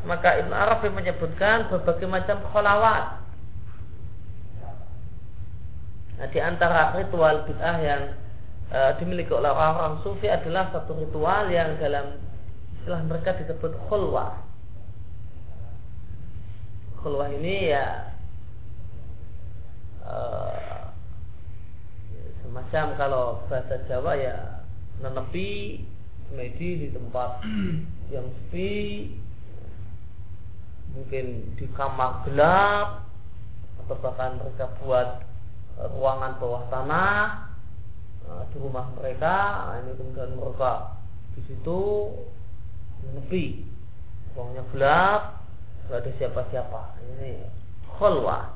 [0.06, 3.25] maka Ibn Arabi menyebutkan berbagai macam kholawat
[6.16, 8.04] Nah, di antara ritual bid'ah yang
[8.72, 12.16] e, dimiliki oleh orang-orang sufi adalah satu ritual yang dalam
[12.80, 14.40] istilah mereka disebut khulwah.
[17.04, 18.16] Khulwah ini ya
[20.08, 20.16] e,
[22.48, 24.64] semacam kalau bahasa Jawa ya
[25.04, 25.84] nenepi
[26.32, 27.44] semedi di tempat
[28.16, 29.12] yang sepi
[30.96, 33.04] mungkin di kamar gelap
[33.84, 35.35] atau bahkan mereka buat
[35.76, 37.52] ruangan bawah tanah
[38.28, 39.36] uh, di rumah mereka
[39.68, 40.96] nah, ini kemudian mereka
[41.36, 41.80] di situ
[43.04, 43.46] menepi.
[44.36, 45.22] Ruangnya gelap
[45.86, 46.82] tidak ada siapa-siapa.
[47.16, 47.46] Ini
[47.96, 48.52] khulwah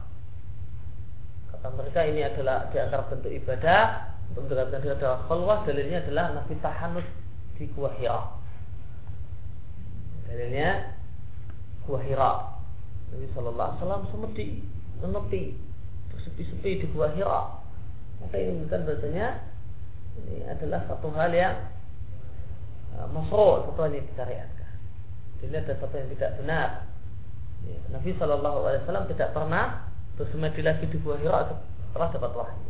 [1.55, 4.11] kata mereka ini adalah di antara bentuk ibadah.
[4.29, 7.07] Untuk mendekatkan diri adalah khulwah dalilnya adalah Nabi tahanus
[7.57, 8.21] di Gua Hira.
[10.29, 10.69] Dalilnya
[11.83, 12.33] Gua Hira.
[13.09, 14.47] Nabi Shallallahu Alaihi Wasallam semedi
[15.01, 15.68] menepi
[16.25, 17.59] sepi-sepi di gua Hira.
[18.19, 19.27] Maka ini bukan bahasanya
[20.19, 21.55] ini adalah satu hal yang
[22.99, 24.73] uh, masro, satu hal yang disyariatkan.
[25.39, 26.69] Ini ada satu yang tidak benar.
[27.63, 29.87] Ya, Nabi Wasallam tidak pernah
[30.19, 31.47] bersemedi lagi di gua Hira
[31.89, 32.69] setelah dapat wahyu.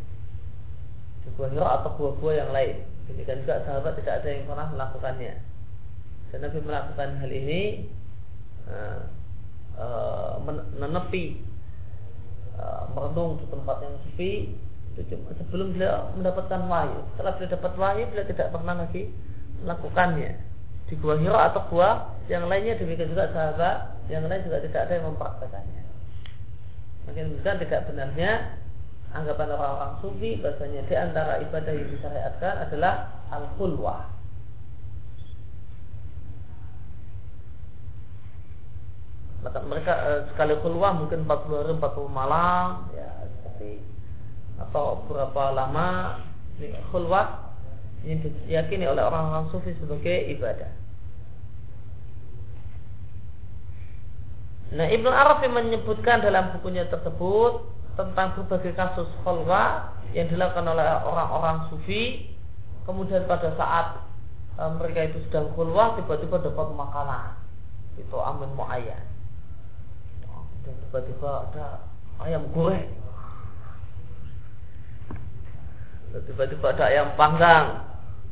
[1.26, 2.86] Di gua Hira atau gua-gua yang lain.
[3.10, 5.34] Demikian juga sahabat tidak ada yang pernah melakukannya.
[6.30, 7.90] Dan Nabi melakukan hal ini
[8.70, 9.02] uh,
[9.82, 10.38] uh,
[10.78, 11.42] menepi
[12.60, 14.52] Eh, merenung di tempat yang sepi
[15.40, 17.00] sebelum beliau mendapatkan wahyu.
[17.16, 19.04] Setelah beliau dapat wahyu, beliau tidak pernah lagi
[19.64, 20.32] melakukannya
[20.92, 24.94] di gua Hira atau gua yang lainnya demikian juga sahabat yang lain juga tidak ada
[25.00, 25.84] yang mempraktekannya.
[27.08, 28.32] Makin bukan tidak benarnya
[29.16, 34.19] anggapan orang-orang sufi bahasanya di antara ibadah yang disyariatkan adalah al-khulwah
[39.40, 43.08] maka mereka eh, sekali keluar mungkin 40 hari 40 malam ya
[43.40, 43.80] seperti
[44.60, 46.20] atau berapa lama
[46.60, 47.56] ini keluar
[48.04, 50.72] ini diyakini oleh orang-orang sufi sebagai ibadah.
[54.70, 57.66] Nah Ibnu Arabi menyebutkan dalam bukunya tersebut
[58.00, 62.32] tentang berbagai kasus khulwa yang dilakukan oleh orang-orang sufi
[62.88, 64.00] kemudian pada saat
[64.56, 67.36] e, mereka itu sedang khulwa tiba-tiba dapat makanan
[68.00, 69.04] itu amin muayyan
[70.66, 71.68] dan tiba-tiba ada
[72.24, 72.90] ayam goreng.
[76.10, 77.68] Tiba-tiba ada ayam panggang.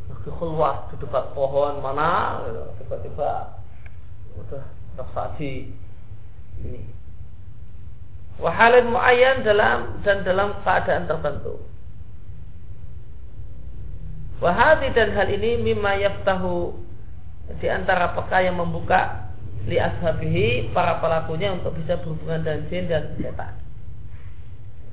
[0.08, 2.40] Lagi keluar di dekat pohon mana
[2.80, 3.60] tiba-tiba
[4.40, 4.64] udah
[4.96, 5.76] tersaji
[6.64, 6.82] ini.
[8.38, 11.58] Wahalin muayyan dalam dan dalam keadaan tertentu.
[14.38, 16.78] Wahadi dan hal ini mimma yaftahu
[17.58, 19.27] di antara perkara yang membuka
[19.68, 23.54] li ashabihi para pelakunya untuk bisa berhubungan dengan jin dan setan.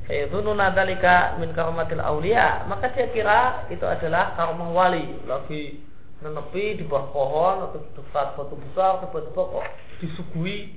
[0.04, 5.80] Fayadhununa dzalika min karomatil aulia, maka dia kira itu adalah karomah wali, lagi
[6.20, 9.66] menepi di bawah pohon atau di dekat batu besar tiba-tiba kok
[10.00, 10.76] disuguhi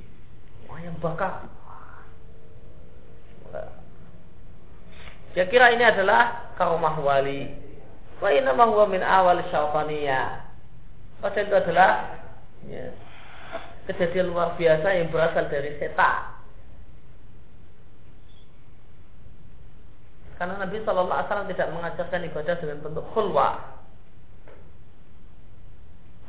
[0.71, 1.47] ayam bakar.
[5.35, 7.51] Dia kira ini adalah karomah wali.
[8.17, 10.49] Wa inna huwa min awal syaitaniyah.
[11.21, 11.91] Padahal itu adalah
[12.65, 12.93] ya,
[13.87, 16.37] kejadian luar biasa yang berasal dari setan.
[20.37, 23.49] Karena Nabi Shallallahu Alaihi Wasallam tidak mengajarkan ibadah dengan bentuk khulwa.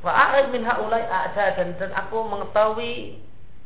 [0.00, 3.18] Fa'arid min haulai ada dan dan aku mengetahui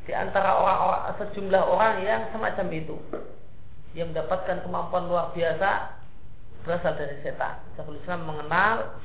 [0.03, 2.97] di antara orang-orang sejumlah orang yang semacam itu
[3.93, 6.01] yang mendapatkan kemampuan luar biasa
[6.67, 7.63] berasal dari setan.
[7.77, 8.99] Syekhul Islam mengenal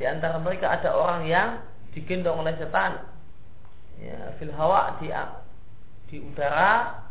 [0.00, 3.17] di antara mereka ada orang yang digendong oleh setan
[3.98, 5.10] ya, fil hawa di
[6.08, 7.04] di udara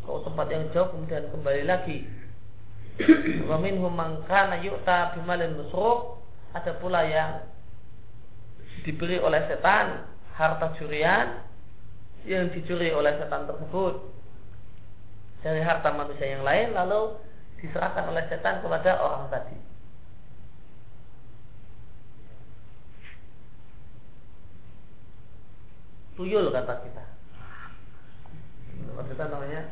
[0.00, 2.08] ke tempat yang jauh kemudian kembali lagi.
[3.48, 6.20] Wa minhum man kana yu'ta bimalin musruk
[6.52, 7.46] ada pula yang
[8.82, 11.44] diberi oleh setan harta curian
[12.24, 14.00] yang dicuri oleh setan tersebut
[15.40, 17.16] dari harta manusia yang lain lalu
[17.60, 19.56] diserahkan oleh setan kepada orang tadi.
[26.20, 27.04] tuyul kata kita
[28.92, 29.62] maksudnya namanya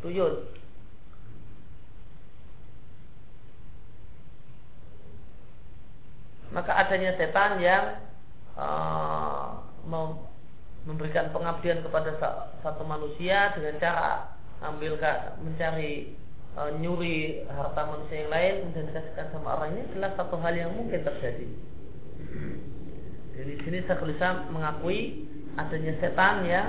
[0.00, 0.48] tuyul
[6.56, 8.00] maka adanya setan yang
[8.56, 9.60] uh,
[10.88, 12.16] memberikan pengabdian kepada
[12.64, 14.32] satu manusia dengan cara
[14.64, 14.96] ambil
[15.44, 16.16] mencari
[16.56, 21.00] e, nyuri harta manusia yang lain dan dikasihkan sama orangnya adalah satu hal yang mungkin
[21.04, 21.48] terjadi.
[23.40, 26.68] Jadi sini saya mengakui adanya setan yang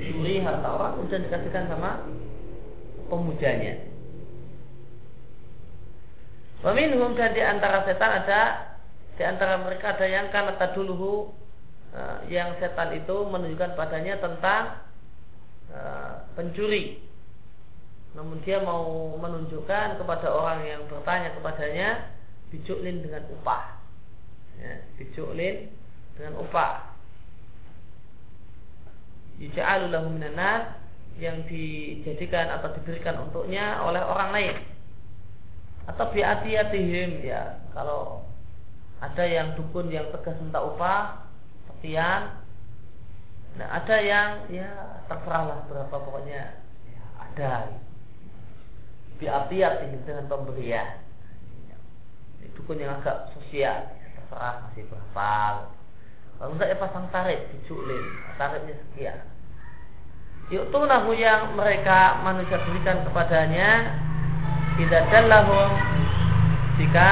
[0.00, 2.06] nyuri harta orang dan dikasihkan sama
[3.10, 3.90] pemujanya.
[6.60, 8.40] Waminhum dan di antara setan ada
[9.16, 11.32] di antara mereka ada yang karena taduluhu
[11.96, 14.80] uh, yang setan itu menunjukkan padanya tentang
[15.72, 17.00] uh, pencuri.
[18.12, 21.88] Namun dia mau menunjukkan kepada orang yang bertanya kepadanya
[22.50, 23.78] bijuklin dengan upah.
[24.58, 25.70] Ya, bijuklin
[26.18, 26.89] dengan upah.
[29.40, 30.76] Yuja'alu lahu minan
[31.16, 34.56] yang dijadikan atau diberikan untuknya oleh orang lain.
[35.88, 37.56] Atau biatiyatihim ya.
[37.72, 38.20] Kalau
[39.00, 41.24] ada yang dukun yang tegas minta upah
[41.72, 42.36] sekian.
[43.56, 44.68] Nah ada yang ya
[45.08, 46.60] terserahlah berapa pokoknya.
[46.84, 47.52] Ya, ada.
[49.16, 51.00] Biatiyatihim dengan pemberian.
[52.60, 55.32] Dukun yang agak sosial ya, terserah masih berapa
[56.40, 58.04] kalau enggak ya pasang tarik diculin
[58.40, 59.20] tariknya sekian
[60.50, 63.94] Yuk nahu yang mereka manusia berikan kepadanya
[64.74, 65.70] tidak dallahum
[66.74, 67.10] jika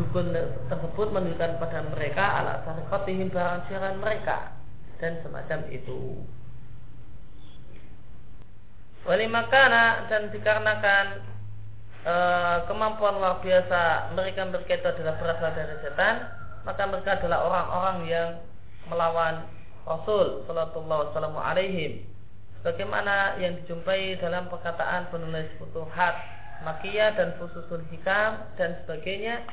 [0.00, 0.32] dukun
[0.70, 4.56] tersebut menunjukkan pada mereka ala sarikatihim barang siaran mereka
[4.96, 6.22] dan semacam itu.
[9.04, 11.06] Wali makana dan dikarenakan
[12.06, 12.14] e,
[12.70, 16.16] kemampuan luar biasa mereka itu adalah berasal dari setan,
[16.66, 18.28] maka mereka adalah orang-orang yang
[18.88, 19.46] melawan
[19.86, 22.04] Rasul Sallallahu Alaihi
[22.58, 26.18] Bagaimana yang dijumpai dalam perkataan penulis Futuhat
[26.66, 29.46] Makiyah dan Fususul Hikam dan sebagainya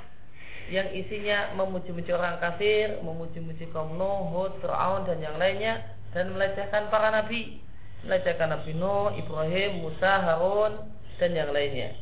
[0.73, 5.85] yang isinya memuji-muji orang kafir, memuji-muji kaum Nuh, Hud, Fir'aun dan yang lainnya
[6.17, 7.61] dan melecehkan para nabi,
[8.01, 10.89] melecehkan Nabi Nuh, Ibrahim, Musa, Harun
[11.21, 11.93] dan yang lainnya.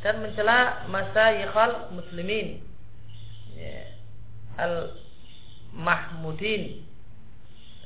[0.00, 2.64] Dan mencela masa yikhal muslimin.
[3.52, 3.97] Ya,
[4.58, 4.98] al
[5.72, 6.82] mahmudin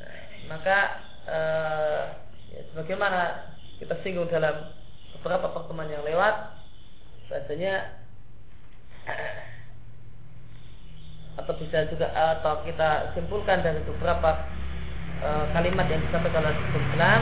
[0.00, 0.78] nah, maka
[1.28, 2.02] uh,
[2.52, 4.72] ya, sebagaimana kita singgung dalam
[5.20, 6.34] beberapa pertemuan yang lewat
[7.30, 7.96] bahasanya
[11.42, 14.46] atau bisa juga atau kita simpulkan dari beberapa
[15.24, 17.20] e, kalimat yang disampaikan oleh Islam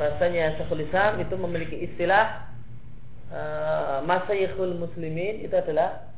[0.00, 0.88] bahasanya Syekhul
[1.20, 2.48] itu memiliki istilah
[3.28, 3.40] e,
[4.08, 6.09] masayikhul muslimin itu adalah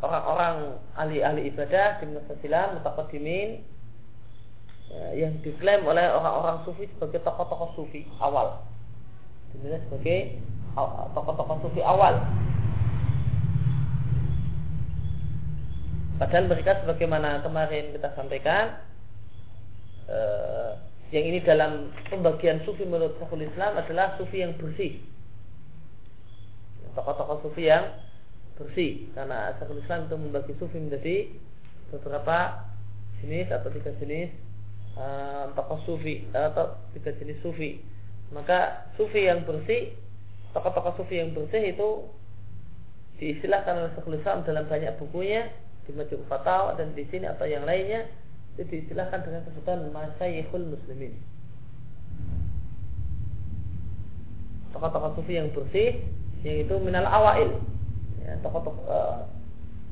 [0.00, 3.64] orang-orang ahli-ahli ibadah di silam mutakadimin
[4.90, 8.58] Ya, yang diklaim oleh orang-orang sufi sebagai tokoh-tokoh sufi awal.
[9.54, 10.42] Dinilai sebagai
[11.14, 12.18] tokoh-tokoh sufi awal.
[16.18, 18.82] Padahal mereka sebagaimana kemarin kita sampaikan
[20.10, 20.74] eh,
[21.14, 24.98] yang ini dalam pembagian sufi menurut Syekhul Islam adalah sufi yang bersih.
[26.98, 27.94] Tokoh-tokoh sufi yang
[28.60, 31.16] bersih karena Syekhul Islam itu membagi sufi menjadi
[31.88, 32.68] beberapa
[33.24, 34.28] jenis atau tiga jenis
[35.00, 37.80] uh, tokoh sufi atau tiga jenis sufi.
[38.30, 39.96] Maka sufi yang bersih
[40.52, 41.88] tokoh-tokoh sufi yang bersih itu
[43.16, 45.48] diistilahkan oleh Syekhul Islam dalam banyak bukunya
[45.88, 48.04] di Majmu' Fatawa dan di sini atau yang lainnya
[48.54, 51.16] itu diistilahkan dengan sebutan Masyaykhul Muslimin.
[54.76, 56.04] Tokoh-tokoh sufi yang bersih
[56.44, 57.60] yang itu minal awail
[58.38, 59.26] tokoh-tokoh uh,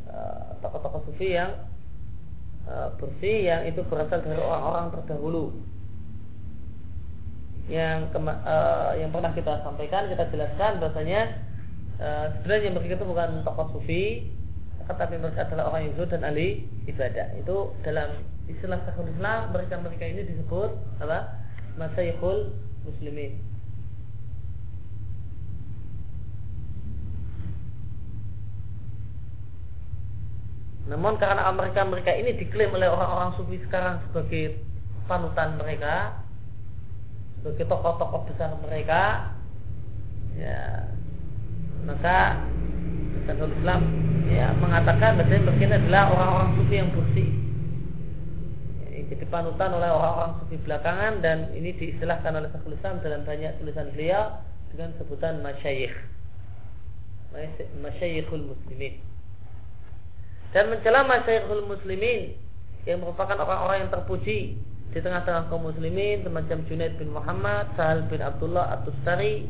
[0.06, 1.50] uh, tokoh-tokoh sufi yang
[2.68, 5.56] E, bersih yang itu berasal dari orang-orang terdahulu.
[7.68, 11.36] Yang kema, uh, yang pernah kita sampaikan kita jelaskan bahasanya
[12.00, 14.24] uh, sebenarnya mereka itu bukan tokoh sufi
[14.88, 17.28] tetapi mereka adalah orang yang dan ahli ibadah.
[17.36, 20.70] Itu dalam istilah sahur Islam mereka mereka ini disebut
[21.04, 21.28] apa?
[21.76, 22.56] Masyaikhul
[22.88, 23.36] muslimin
[30.88, 34.56] Namun karena mereka-mereka ini diklaim oleh orang-orang sufi sekarang sebagai
[35.04, 36.24] panutan mereka,
[37.38, 39.36] sebagai tokoh-tokoh besar mereka,
[40.40, 40.88] ya
[41.84, 42.40] maka
[43.28, 43.84] Syekhul Islam
[44.32, 47.30] ya mengatakan bahwa mereka adalah orang-orang sufi yang bersih.
[48.88, 53.60] Ya, jadi panutan oleh orang-orang sufi belakangan dan ini diistilahkan oleh Syekhul Islam dalam banyak
[53.60, 54.40] tulisan beliau
[54.72, 55.92] dengan sebutan masyayikh.
[57.84, 59.04] Masyayikhul muslimin
[60.52, 62.36] dan mencela masyarakat muslimin
[62.88, 64.56] yang merupakan orang-orang yang terpuji
[64.88, 69.44] di tengah-tengah kaum muslimin semacam Junaid bin Muhammad, Sahal bin Abdullah At-Tustari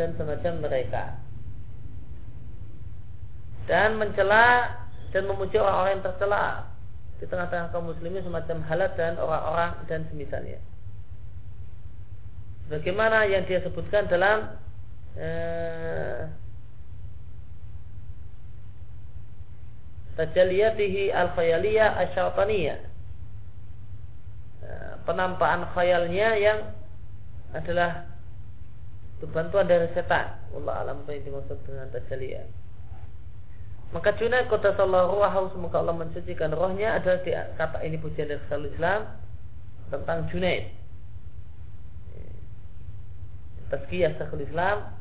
[0.00, 1.20] dan semacam mereka.
[3.66, 4.74] dan mencela
[5.14, 6.44] dan memuji orang-orang yang tercela
[7.22, 10.58] di tengah-tengah kaum muslimin semacam halat dan orang-orang dan semisalnya.
[12.66, 14.58] Bagaimana yang dia sebutkan dalam
[15.14, 16.26] eh,
[20.18, 22.78] tajaliyatihi al-khayaliyah asyaitaniyah
[24.66, 26.58] eh, penampakan khayalnya yang
[27.52, 28.08] adalah
[29.32, 32.44] bantuan dari setan Allah alam apa yang dimaksud dengan tajaliyah
[33.92, 38.40] maka Junaid kota sallallahu ruhahu semoga Allah mencucikan rohnya adalah di, kata ini pujian dari
[38.48, 39.04] Rasul Islam
[39.92, 40.64] tentang Junaid.
[43.68, 44.96] Tazkiyah Syekhul Islam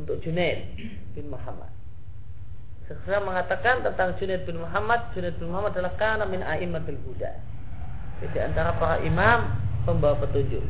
[0.00, 0.64] untuk Junaid
[1.12, 1.68] bin Muhammad.
[2.84, 7.32] Syekhul mengatakan tentang Junaid bin Muhammad, Junaid bin Muhammad adalah kana min a'immatul huda.
[8.20, 9.56] Jadi antara para imam
[9.88, 10.60] pembawa petunjuk.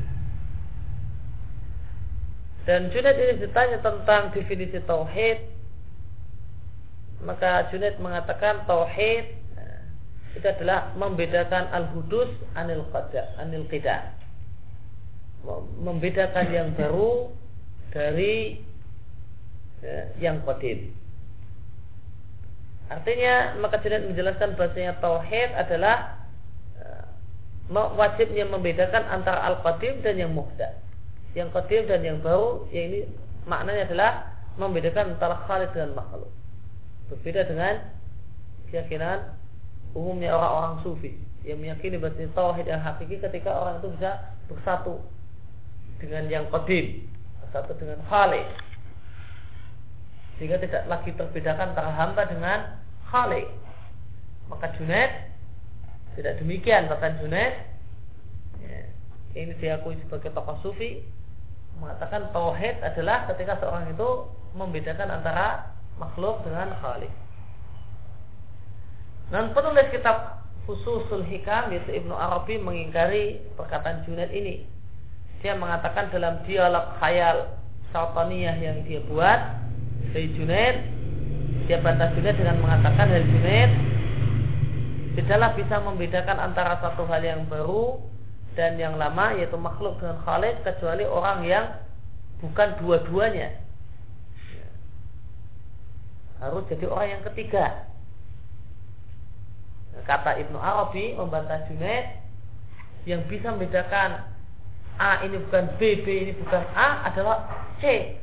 [2.71, 5.43] Dan Junaid ini ditanya tentang definisi tauhid,
[7.27, 9.81] maka Junaid mengatakan tauhid eh,
[10.39, 14.15] itu adalah membedakan al-hudus anil qada anil qida
[15.85, 17.29] membedakan yang baru
[17.93, 18.65] dari
[19.85, 20.89] ya, yang qadim
[22.93, 26.21] artinya maka Junaid menjelaskan bahasanya tauhid adalah
[26.81, 30.77] uh, wajibnya membedakan antara al-qadim dan yang muhdath
[31.35, 33.01] yang qadim dan yang baru yang ini
[33.49, 34.13] maknanya adalah
[34.55, 36.31] membedakan antara khalid dengan makhluk
[37.11, 37.75] Berbeda dengan
[38.73, 39.37] keyakinan
[39.93, 41.13] umumnya orang-orang sufi
[41.45, 45.05] yang meyakini bahwa tauhid yang hakiki ketika orang itu bisa bersatu
[46.01, 47.05] dengan yang kodim,
[47.45, 48.45] bersatu dengan khalik.
[50.37, 52.59] Sehingga tidak lagi terbedakan antara hamba dengan
[53.11, 53.47] khalik.
[54.51, 55.11] Maka Junaid
[56.15, 57.55] tidak demikian bahkan Junaid
[58.63, 58.81] ya,
[59.35, 61.03] ini diakui sebagai tokoh sufi
[61.83, 67.11] mengatakan tauhid adalah ketika seorang itu membedakan antara makhluk dengan khalik.
[69.33, 74.65] Dan penulis kitab Fususul Hikam yaitu Ibnu Arabi mengingkari perkataan Junaid ini.
[75.45, 77.53] Dia mengatakan dalam dialog khayal
[77.93, 79.64] Sultaniyah yang dia buat
[80.13, 80.77] dari Junaid,
[81.71, 83.71] dia bantah Junaid dengan mengatakan dari Junaid
[85.15, 88.03] tidaklah bisa membedakan antara satu hal yang baru
[88.59, 91.67] dan yang lama yaitu makhluk dengan khalik kecuali orang yang
[92.43, 93.65] bukan dua-duanya
[96.45, 97.89] harus jadi orang yang ketiga.
[100.05, 102.21] Kata Ibnu Arabi membantah Junaid
[103.09, 104.27] yang bisa membedakan
[105.01, 107.49] A ini bukan B, B ini bukan A adalah
[107.81, 108.15] C.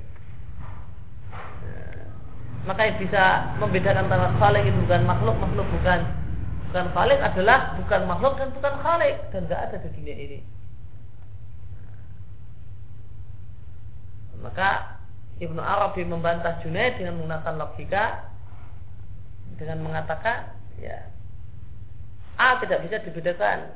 [2.61, 3.23] Maka yang bisa
[3.57, 5.99] membedakan antara khalik itu bukan makhluk, makhluk bukan
[6.69, 10.39] bukan khalik adalah bukan makhluk dan bukan khalik dan tidak ada di dunia ini.
[14.41, 14.69] Maka
[15.41, 18.29] Ibnu Arabi membantah Junaid dengan menggunakan logika
[19.57, 21.11] dengan mengatakan ya
[22.39, 23.73] A tidak bisa dibedakan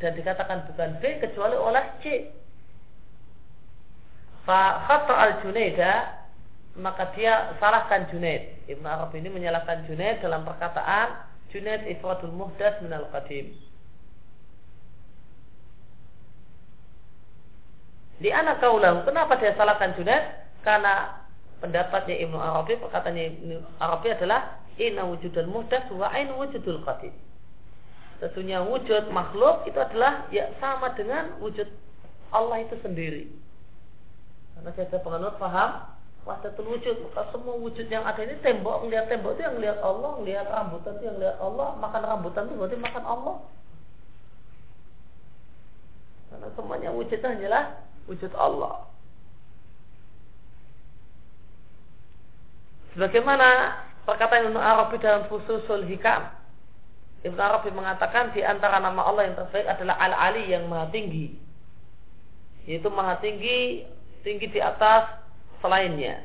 [0.00, 2.30] dan dikatakan bukan B kecuali oleh C.
[4.48, 6.15] Fa al Junaida
[6.76, 8.68] maka dia salahkan Junaid.
[8.68, 13.56] Ibnu Arabi ini menyalahkan Junaid dalam perkataan Junaid ifradul muhdas minal qadim.
[18.20, 19.04] Di anak kaulahu.
[19.08, 20.24] Kenapa dia salahkan Junaid?
[20.60, 21.24] Karena
[21.60, 27.12] pendapatnya Ibnu Arabi, perkataannya Ibnu Arabi adalah inna wujudul muhdas wa ain wujudul qadim.
[28.16, 31.68] Sesungguhnya wujud makhluk itu adalah ya sama dengan wujud
[32.32, 33.28] Allah itu sendiri.
[34.56, 35.95] Karena saya penganut paham
[36.26, 40.10] wahdatul wujud maka semua wujud yang ada ini tembok melihat tembok itu yang melihat Allah
[40.18, 43.36] melihat rambutan itu yang melihat Allah makan rambutan itu berarti makan Allah
[46.34, 47.64] karena semuanya wujud hanyalah
[48.10, 48.86] wujud Allah.
[52.94, 53.76] Sebagaimana
[54.08, 56.32] perkataan Ibnu Arabi dalam Fususul Hikam.
[57.26, 61.36] Ibnu Arabi mengatakan di antara nama Allah yang terbaik adalah Al-Ali yang maha tinggi.
[62.64, 63.84] Yaitu maha tinggi,
[64.24, 65.25] tinggi di atas
[65.62, 66.24] selainnya.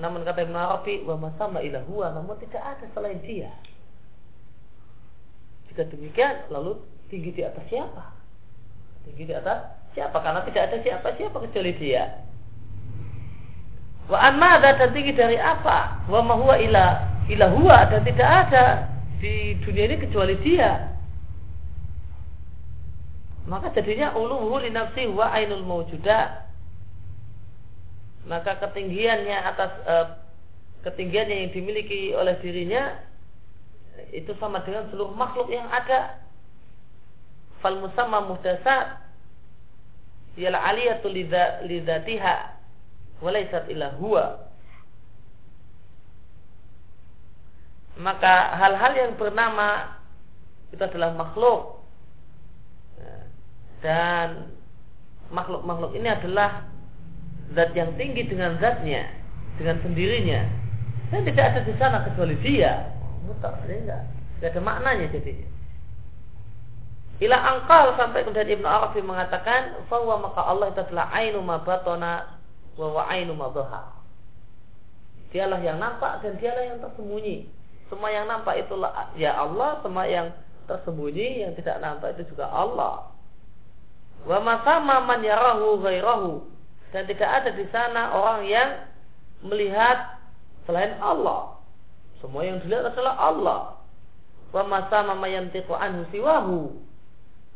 [0.00, 3.52] Namun kata Ibnu Arabi, wa masama ilahua, namun tidak ada selain dia.
[5.68, 6.80] Jika demikian, lalu
[7.12, 8.16] tinggi di atas siapa?
[9.04, 10.24] Tinggi di atas Siapa?
[10.24, 12.24] Karena tidak ada siapa-siapa kecuali dia.
[14.08, 16.08] Wa amma dan tinggi dari apa?
[16.08, 16.84] Wa mahuwa ila
[17.28, 18.64] ila huwa dan tidak ada
[19.20, 20.96] di dunia ini kecuali dia.
[23.44, 26.40] Maka jadinya uluhu li nafsi wa ainul mawjudah.
[28.28, 30.06] Maka ketinggiannya atas eh,
[30.86, 33.02] ketinggiannya yang dimiliki oleh dirinya
[34.14, 36.22] itu sama dengan seluruh makhluk yang ada.
[37.62, 39.02] Fal musamma muhdasat
[40.36, 42.34] ialah aliyatu lidzatiha
[43.20, 44.48] walaisat illa huwa
[48.00, 50.00] maka hal-hal yang bernama
[50.72, 51.84] itu adalah makhluk
[53.84, 54.48] dan
[55.28, 56.64] makhluk-makhluk ini adalah
[57.52, 59.22] zat yang tinggi dengan zatnya
[59.56, 60.40] dengan sendirinya.
[61.12, 62.88] Dan tidak ada di sana kecuali dia.
[63.28, 64.02] Dia enggak.
[64.40, 65.48] Tidak ada maknanya jadinya.
[67.22, 72.40] Ila angkal sampai kemudian Ibnu Arabi mengatakan bahwa maka Allah itu adalah ainu ma batona
[72.74, 73.46] wa wa ainu ma
[75.30, 77.48] Dialah yang nampak dan dialah yang tersembunyi.
[77.88, 80.34] Semua yang nampak itulah ya Allah, semua yang
[80.66, 83.08] tersembunyi yang tidak nampak itu juga Allah.
[84.28, 86.51] Wa masama man yarahu ghairahu
[86.92, 88.68] dan tidak ada di sana orang yang
[89.42, 90.20] melihat
[90.68, 91.56] selain Allah.
[92.20, 93.60] Semua yang dilihat adalah Allah.
[94.52, 96.76] Wa masama man yantiqu anhu siwahu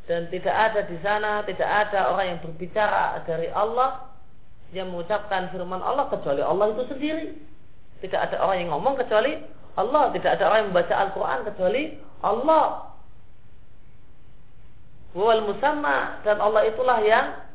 [0.09, 4.09] dan tidak ada di sana tidak ada orang yang berbicara dari Allah
[4.72, 7.26] yang mengucapkan firman Allah kecuali Allah itu sendiri.
[8.01, 9.37] Tidak ada orang yang ngomong kecuali
[9.76, 11.82] Allah, tidak ada orang yang membaca Al-Qur'an kecuali
[12.24, 12.64] Allah
[15.16, 17.45] wal musamma dan Allah itulah yang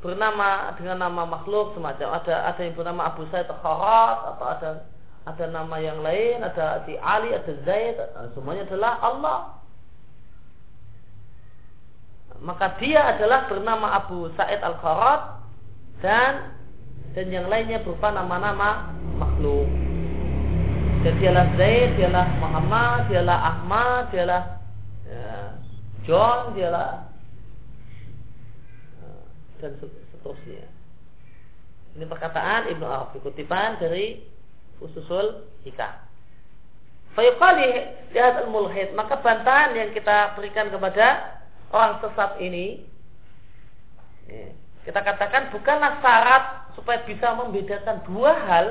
[0.00, 2.20] bernama dengan nama makhluk semacam.
[2.20, 4.70] Ada ada yang bernama Abu Said Kharat atau ada
[5.28, 7.96] ada nama yang lain ada si Ali ada Zaid
[8.32, 9.40] semuanya adalah Allah.
[12.40, 15.44] Maka dia adalah bernama Abu Said Al Kharat
[16.00, 16.56] dan
[17.12, 19.68] dan yang lainnya berupa nama-nama makhluk.
[21.04, 24.42] Dan dialah Zaid dialah Muhammad dialah Ahmad dialah
[25.04, 25.32] ya,
[26.08, 27.09] John dialah
[29.60, 30.66] dan seterusnya.
[31.94, 34.24] Ini perkataan Ibnu Arabi kutipan dari
[34.80, 35.92] Ususul Hikam.
[37.12, 37.70] Fayuqali
[38.14, 41.38] lihat al-mulhid maka bantahan yang kita berikan kepada
[41.74, 42.86] orang sesat ini
[44.30, 44.54] ya,
[44.86, 48.66] kita katakan bukanlah syarat supaya bisa membedakan dua hal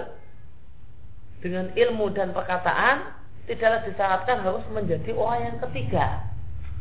[1.44, 3.12] dengan ilmu dan perkataan
[3.44, 6.29] tidaklah disyaratkan harus menjadi orang yang ketiga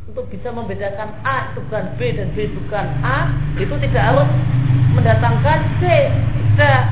[0.08, 3.28] untuk bisa membedakan A itu bukan B dan B bukan A
[3.60, 4.28] itu tidak harus
[4.96, 5.82] mendatangkan C
[6.56, 6.82] tidak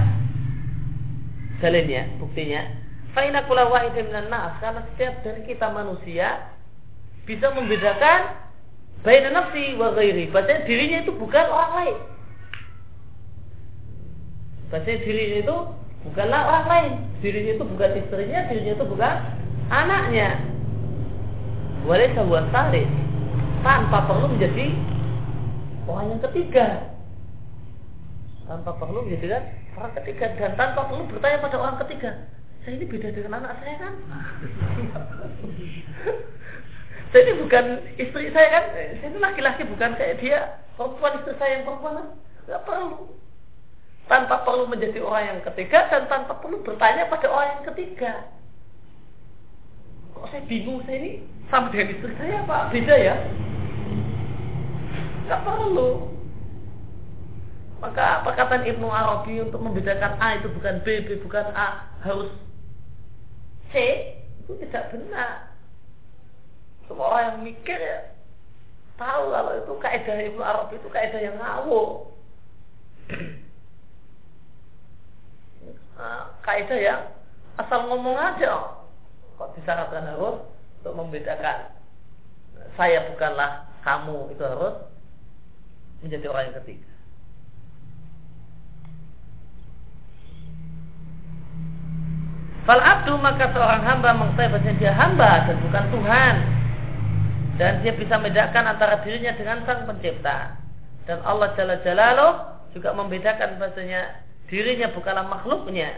[1.64, 2.62] dalilnya buktinya
[3.16, 4.28] Faina kula wahidin minan
[4.60, 6.52] karena setiap dari kita manusia
[7.24, 8.44] bisa membedakan
[9.00, 10.28] baina nafsi wa ghairi.
[10.28, 11.96] Bahasanya dirinya itu bukan orang lain.
[14.68, 15.56] Bahasanya dirinya itu
[16.04, 16.92] bukanlah orang lain.
[17.24, 19.14] Dirinya itu bukan istrinya, dirinya itu bukan
[19.72, 20.28] anaknya.
[21.88, 22.44] Walaysa huwa
[23.66, 24.78] tanpa perlu menjadi
[25.90, 26.66] orang yang ketiga.
[28.46, 29.42] Tanpa perlu menjadi
[29.74, 30.26] orang ketiga.
[30.38, 32.30] Dan tanpa perlu bertanya pada orang ketiga.
[32.62, 33.94] Saya ini beda dengan anak saya kan?
[37.14, 37.64] Saya ini bukan
[38.02, 38.64] istri saya kan?
[38.74, 40.58] Saya ini laki-laki bukan kayak dia.
[40.74, 42.08] Perempuan istri saya yang perempuan kan?
[42.50, 43.14] Nggak perlu.
[44.10, 48.26] Tanpa perlu menjadi orang yang ketiga dan tanpa perlu bertanya pada orang yang ketiga.
[50.18, 51.22] Kok saya bingung saya ini?
[51.46, 53.14] Sama dengan istri saya apa beda ya
[55.26, 56.14] Gak perlu.
[57.82, 62.32] Maka perkataan Ibnu Arabi untuk membedakan A itu bukan B, B bukan A, harus
[63.68, 63.74] C,
[64.40, 65.52] itu tidak benar.
[66.88, 68.16] Semua orang yang mikir ya
[68.96, 72.16] tahu kalau itu kaidah Ibnu Arabi itu kaidah yang ngawur.
[75.96, 77.02] Nah, kaidah yang
[77.60, 78.84] asal ngomong aja
[79.36, 80.44] kok disyaratkan harus
[80.80, 81.72] untuk membedakan
[82.76, 84.76] saya bukanlah kamu itu harus
[86.04, 86.96] menjadi orang yang ketiga.
[92.66, 96.34] Fal abdu maka seorang hamba mengetahui bahwa dia hamba dan bukan Tuhan.
[97.56, 100.58] Dan dia bisa membedakan antara dirinya dengan sang pencipta.
[101.06, 102.34] Dan Allah Jalla Jalaluh
[102.74, 104.20] juga membedakan bahasanya
[104.50, 105.94] dirinya bukanlah makhluknya.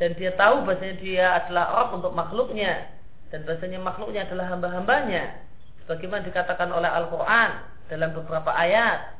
[0.00, 2.88] Dan dia tahu bahasanya dia adalah Rabb untuk makhluknya.
[3.28, 5.44] Dan bahasanya makhluknya adalah hamba-hambanya.
[5.84, 7.50] Sebagaimana dikatakan oleh Al-Quran
[7.92, 9.17] dalam beberapa ayat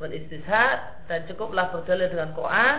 [0.00, 2.76] beristishad dan cukuplah berdalil dengan Quran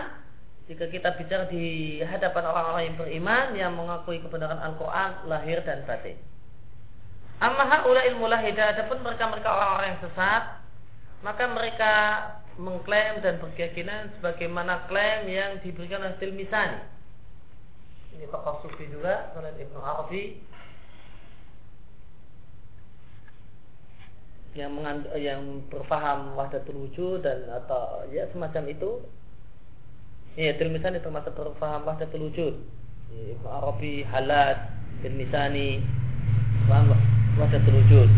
[0.66, 6.18] jika kita bicara di hadapan orang-orang yang beriman yang mengakui kebenaran Al-Quran lahir dan batin.
[7.42, 10.42] Amma haula ilmu lahidah adapun mereka-mereka orang-orang yang sesat
[11.22, 11.92] maka mereka
[12.58, 16.82] mengklaim dan berkeyakinan sebagaimana klaim yang diberikan oleh Tilmisani.
[18.18, 20.36] Ini tokoh sufi juga Ibnu Arabi
[24.52, 28.90] yang mengand yang berfaham wahdatul wujud dan atau ya semacam itu.
[30.36, 32.54] Ya tilmisan itu termasuk berfaham wahdatul wujud.
[33.12, 34.72] Ibnu Arabi Halat
[35.04, 35.84] bin Misani
[36.68, 36.96] paham
[37.36, 38.10] wahdatul wujud.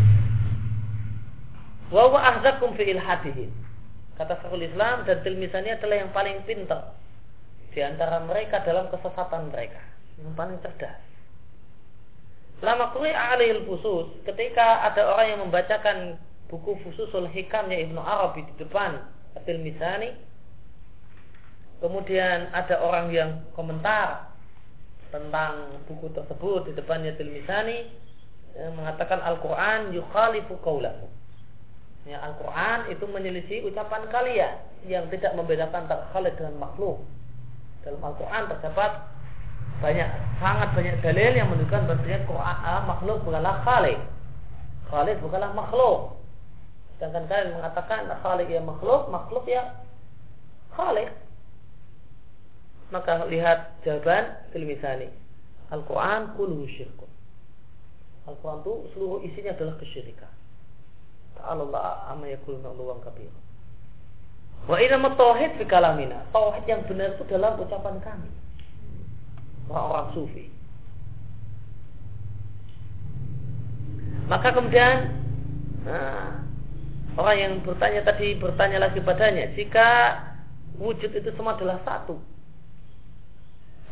[1.91, 2.91] Wa wa ahzakum fi
[4.15, 6.95] kata Syekhul Islam dan tilmisani adalah yang paling pintar
[7.75, 9.83] di antara mereka dalam kesesatan mereka
[10.23, 10.95] yang paling cerdas
[12.65, 16.17] Lama kuri alil fusus, ketika ada orang yang membacakan
[16.49, 19.05] buku fususul hikamnya Ibnu Arabi di depan
[19.37, 20.17] Atil Misani,
[21.85, 24.33] kemudian ada orang yang komentar
[25.13, 27.85] tentang buku tersebut di depannya Atil Misani,
[28.57, 31.05] yang mengatakan Al-Quran yukhalifu qawlahu.
[32.09, 34.55] Ya, Al-Quran itu menyelisih ucapan kalian
[34.89, 37.01] yang tidak membedakan antara khalik dengan makhluk.
[37.85, 38.91] Dalam Al-Quran terdapat
[39.83, 40.09] banyak
[40.39, 43.99] sangat banyak dalil yang menunjukkan bahwasanya Quran makhluk bukanlah khalik.
[44.91, 46.19] Khalik bukanlah makhluk.
[46.97, 49.63] Sedangkan kalian mengatakan khalik ya makhluk, makhluk ya
[50.79, 51.11] khalik.
[52.95, 55.11] Maka lihat jawaban filmisani.
[55.73, 57.11] Al-Quran kullu syirkun.
[58.31, 60.31] Al-Quran itu seluruh isinya adalah kesyirikan.
[61.45, 63.29] Allah amma yakuluna luwang kabir.
[64.65, 66.25] Wa inna tauhid fi kalamina.
[66.33, 68.31] Tauhid yang benar itu dalam ucapan kami.
[69.69, 70.47] Orang-orang sufi.
[74.25, 75.13] Maka kemudian
[75.85, 76.41] nah,
[77.21, 80.17] orang yang bertanya tadi bertanya lagi padanya, jika
[80.81, 82.17] wujud itu semua adalah satu,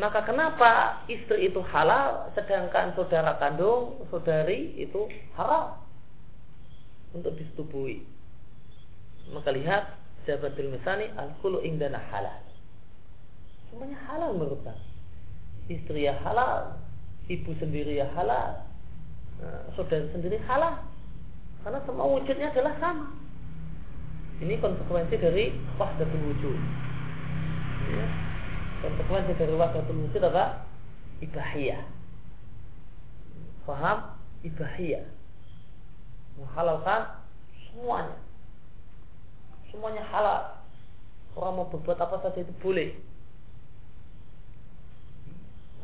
[0.00, 5.04] maka kenapa istri itu halal sedangkan saudara kandung, saudari itu
[5.36, 5.82] haram?
[7.12, 8.04] untuk disetubui.
[9.30, 9.84] Maka lihat
[10.24, 12.40] Jabatul Misani al-khulu indana halal.
[13.70, 14.91] Semuanya halal menurut kami.
[15.70, 16.74] Istri ya halal,
[17.30, 18.66] ibu sendiri ya halal,
[19.38, 20.82] nah, saudara sendiri halal.
[21.62, 23.06] Karena semua wujudnya adalah sama.
[24.42, 26.58] Ini konsekuensi dari wahdatul wujud.
[27.94, 28.06] Ya.
[28.82, 30.66] Konsekuensi dari wahdatul wujud apa?
[31.22, 31.82] Ibahiyah.
[33.62, 34.18] Faham?
[34.42, 35.06] Ibahiyah
[36.38, 37.00] menghalalkan
[37.68, 38.16] semuanya
[39.68, 40.42] semuanya halal
[41.36, 42.92] orang mau berbuat apa saja itu boleh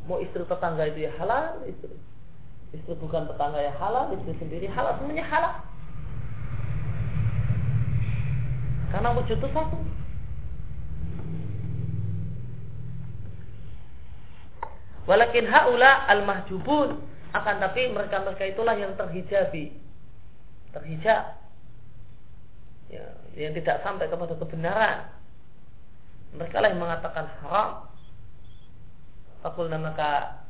[0.05, 1.95] mau istri tetangga itu ya halal istri.
[2.69, 5.53] Istri bukan tetangga ya halal istri sendiri halal semuanya halal.
[8.89, 9.77] Karena wujud itu satu.
[15.09, 17.01] Walakin haula al-mahjubun.
[17.33, 19.73] Akan tapi mereka-mereka itulah yang terhijabi.
[20.73, 21.37] Terhijab.
[22.89, 23.05] Ya,
[23.37, 25.09] yang tidak sampai kepada kebenaran.
[26.33, 27.88] Mereka lah yang mengatakan haram
[29.39, 30.43] Fakulna maka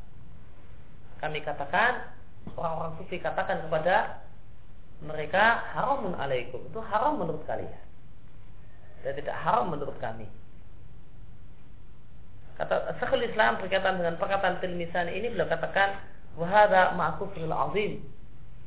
[1.20, 2.10] kami katakan
[2.56, 4.24] orang-orang sufi katakan kepada
[5.04, 6.60] mereka haramun alaikum.
[6.68, 7.84] Itu haram menurut kalian.
[9.04, 10.28] Dan tidak haram menurut kami.
[12.60, 15.96] Kata Syekhul Islam berkaitan dengan perkataan Tilmisan ini beliau katakan
[16.36, 18.04] wahada ma'kufril azim.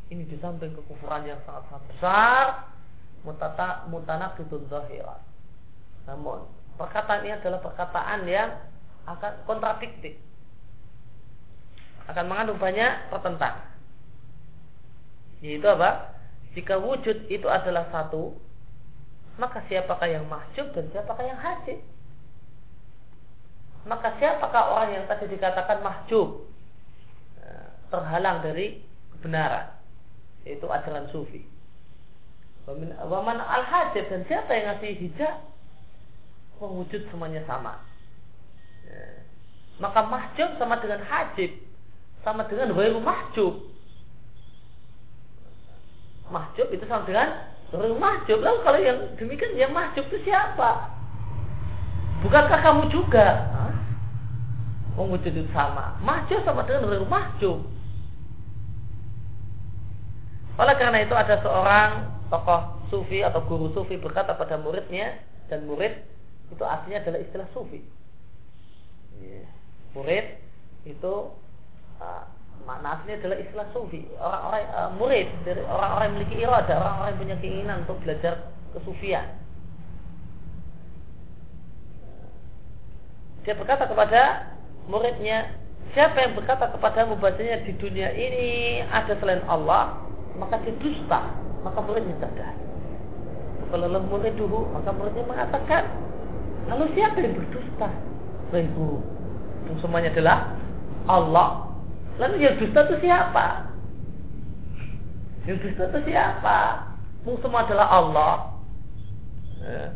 [0.08, 2.44] Ini di samping kekufuran yang sangat-sangat besar
[3.24, 3.84] mutata
[4.68, 5.20] zahiran.
[6.08, 6.48] Namun
[6.80, 8.50] perkataan ini adalah perkataan yang
[9.06, 10.18] akan kontradiktif.
[12.06, 13.70] Akan mengandung banyak pertentangan.
[15.42, 16.14] Yaitu apa?
[16.54, 18.36] Jika wujud itu adalah satu,
[19.40, 21.80] maka siapakah yang mahjub dan siapakah yang hajib?
[23.82, 26.46] Maka siapakah orang yang tadi dikatakan mahjub?
[27.42, 28.84] Eh, terhalang dari
[29.18, 29.74] kebenaran
[30.46, 31.42] itu ajaran sufi.
[32.66, 35.34] Waman al hajat dan siapa yang ngasih hijab
[36.62, 37.82] mewujud semuanya sama.
[39.82, 41.50] Maka mahjub sama dengan hajib
[42.22, 43.66] sama dengan wairu mahjub.
[46.30, 48.38] Mahjub itu sama dengan wairu mahjub.
[48.38, 50.90] Lalu kalau yang demikian yang mahjub itu siapa?
[52.22, 53.26] Bukankah kamu juga?
[53.50, 53.74] Hah?
[55.18, 55.98] Itu sama.
[56.06, 57.58] Mahjub sama dengan wairu mahjub.
[60.62, 61.90] Oleh karena itu ada seorang
[62.30, 65.16] tokoh sufi atau guru sufi berkata pada muridnya
[65.48, 65.96] dan murid
[66.52, 67.80] itu artinya adalah istilah sufi.
[69.20, 69.46] Yeah.
[69.92, 70.26] Murid
[70.88, 71.14] itu
[72.00, 72.24] uh,
[72.64, 74.08] makna aslinya adalah istilah sufi.
[74.16, 78.34] Orang-orang uh, murid dari orang-orang yang memiliki irada, orang-orang yang punya keinginan untuk belajar
[78.72, 79.26] kesufian.
[83.42, 84.54] Dia berkata kepada
[84.86, 85.50] muridnya,
[85.92, 89.98] siapa yang berkata kepadamu bahasanya di dunia ini ada selain Allah,
[90.38, 91.20] maka dia dusta
[91.62, 92.56] maka muridnya cerdas
[93.72, 95.88] kalau murid dulu maka muridnya mengatakan
[96.68, 97.88] lalu siapa yang berdusta
[98.52, 99.00] baik guru
[99.64, 100.38] itu semuanya adalah
[101.08, 101.72] Allah
[102.20, 103.72] lalu yang dusta itu siapa
[105.48, 106.88] yang dusta itu siapa
[107.22, 108.34] Mung semua adalah Allah
[109.62, 109.94] ya.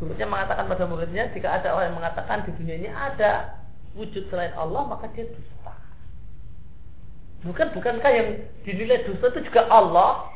[0.00, 3.62] gurunya mengatakan pada muridnya jika ada orang yang mengatakan di dunia ini ada
[3.94, 5.52] wujud selain Allah maka dia dusta
[7.42, 8.28] Bukan bukankah yang
[8.62, 10.30] dinilai dosa itu juga Allah?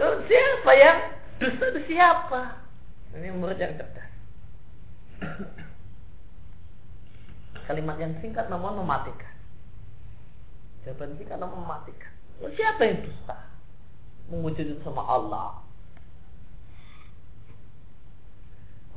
[0.00, 0.98] Lalu siapa yang
[1.36, 2.63] dosa itu siapa?
[3.14, 4.10] Ini murid yang cerdas.
[7.64, 9.32] Kalimat yang singkat namun mematikan.
[10.84, 12.12] Jawaban singkat namun mematikan.
[12.42, 13.38] Siapa yang dusta?
[14.28, 15.64] Mewujudkan sama Allah.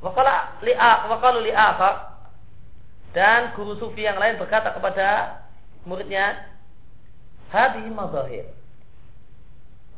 [0.02, 2.22] Wakala li'a wakalu li'akhar
[3.18, 5.42] dan guru sufi yang lain berkata kepada
[5.90, 6.54] muridnya,
[7.50, 8.46] hadhihi madahir.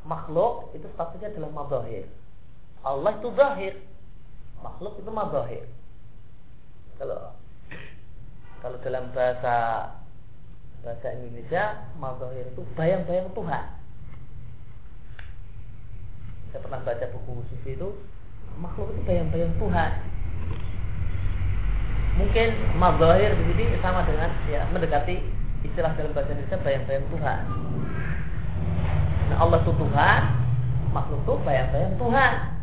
[0.07, 2.07] Makhluk itu statusnya adalah madahir.
[2.85, 3.75] Allah itu zahir.
[4.59, 5.65] Makhluk itu madahir.
[6.99, 7.31] Kalau
[8.59, 9.87] kalau dalam bahasa
[10.83, 13.65] bahasa Indonesia madahir itu bayang-bayang Tuhan.
[16.49, 17.89] Saya pernah baca buku sufi itu
[18.59, 19.91] makhluk itu bayang-bayang Tuhan.
[22.19, 25.23] Mungkin mazahir di sini sama dengan ya mendekati
[25.63, 27.39] istilah dalam bahasa Indonesia bayang-bayang Tuhan.
[29.29, 30.21] Nah, Allah itu Tuhan,
[30.91, 32.58] makhluk itu bayang-bayang Tuhan.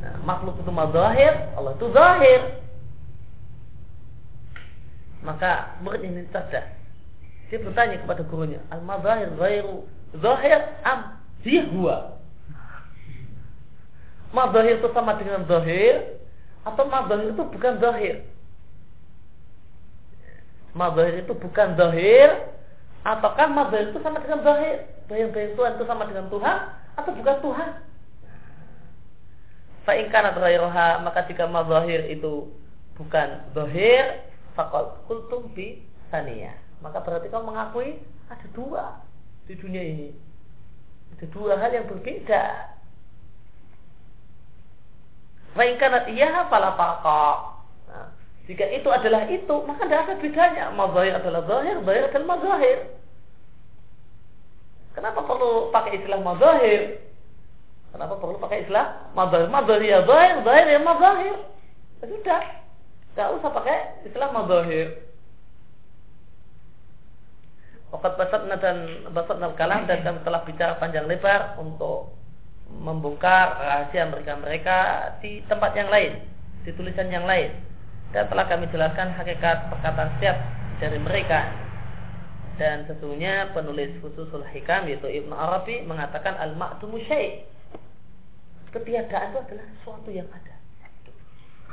[0.00, 2.40] Nah, makhluk itu mazahir, Allah itu zahir.
[5.20, 6.64] Maka murid ini cerdas.
[7.52, 9.84] Dia bertanya kepada gurunya, al-mazahir ghairu
[10.16, 12.20] zahir am dia huwa
[14.30, 16.22] Madahir itu sama dengan zahir
[16.62, 18.22] atau madahir itu bukan zahir?
[20.70, 22.54] Madahir itu bukan zahir
[23.02, 24.86] ataukah madahir itu sama dengan zahir?
[25.10, 26.56] Bayang-bayang Tuhan itu sama dengan Tuhan
[26.94, 27.70] atau bukan Tuhan?
[29.88, 32.52] Fa'inkanat ghairoha maka jika madahir itu
[33.00, 35.80] bukan zahir fakal kultum bi
[36.12, 36.52] saniyah
[36.84, 37.96] maka berarti kau mengakui
[38.28, 39.00] ada dua
[39.48, 40.08] di dunia ini
[41.16, 42.70] ada dua hal yang berbeda
[45.50, 48.08] Fa'inkanat iya fala nah,
[48.46, 50.64] Jika itu adalah itu, maka tidak ada bedanya.
[50.74, 52.78] Mazahir adalah zahir, zahir adalah mazahir.
[54.94, 57.02] Kenapa perlu pakai istilah mazahir?
[57.90, 59.50] Kenapa perlu pakai istilah mazahir?
[59.50, 61.36] Mazahir ya zahir, zahir ya mazahir.
[62.00, 62.42] Ya sudah.
[63.10, 64.88] Tidak usah pakai istilah mazahir.
[67.90, 68.76] Wakat basatna dan
[69.10, 72.14] basatna kalam dan kami telah bicara panjang lebar untuk
[72.70, 74.78] membongkar rahasia mereka-mereka
[75.18, 76.22] di tempat yang lain,
[76.62, 77.50] di tulisan yang lain.
[78.14, 80.38] Dan telah kami jelaskan hakikat perkataan setiap
[80.78, 81.50] dari mereka.
[82.62, 87.42] Dan sesungguhnya penulis khususul hikam yaitu Ibnu Arabi mengatakan al-ma'dumu syai'
[88.70, 90.54] Ketiadaan itu adalah sesuatu yang ada.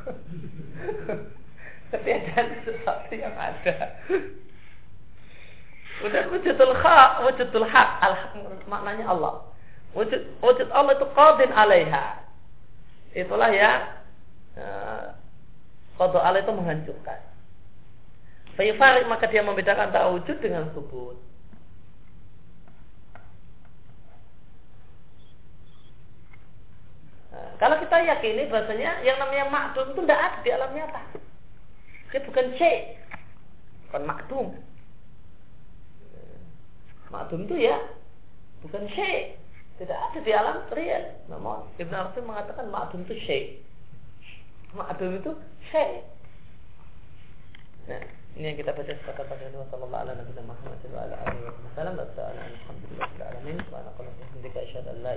[1.94, 3.76] Ketiadaan sesuatu yang ada.
[5.98, 8.14] Wujud wujudul hak, wujudul hak, al
[8.70, 9.50] maknanya Allah.
[9.98, 12.22] Wujud, wujud Allah itu qadin alaiha.
[13.18, 13.82] Itulah yang
[14.62, 15.18] uh,
[15.98, 17.18] Allah itu menghancurkan.
[18.58, 21.18] Fayufarik maka dia membedakan antara wujud dengan subut.
[27.34, 31.02] Nah, kalau kita yakini bahasanya yang namanya makdum itu tidak ada di alam nyata.
[32.14, 32.62] Dia bukan C,
[33.90, 34.48] bukan makdum.
[37.10, 37.78] Makdum itu ya
[38.62, 38.98] bukan C,
[39.82, 41.04] tidak ada di alam real.
[41.30, 43.44] Namun Ibn Arabi mengatakan ma'adun itu syai.
[44.78, 45.32] Ma'adun itu
[45.74, 46.06] syai.
[47.90, 48.04] Nah,
[48.38, 52.46] ini yang kita baca sepakat pada Nabi sallallahu alaihi Muhammad sallallahu alaihi wasallam wa sallam
[52.54, 55.14] alhamdulillah alamin wa ana qala bihamdika asyhadu an la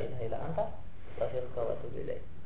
[1.24, 2.39] ilaha illa anta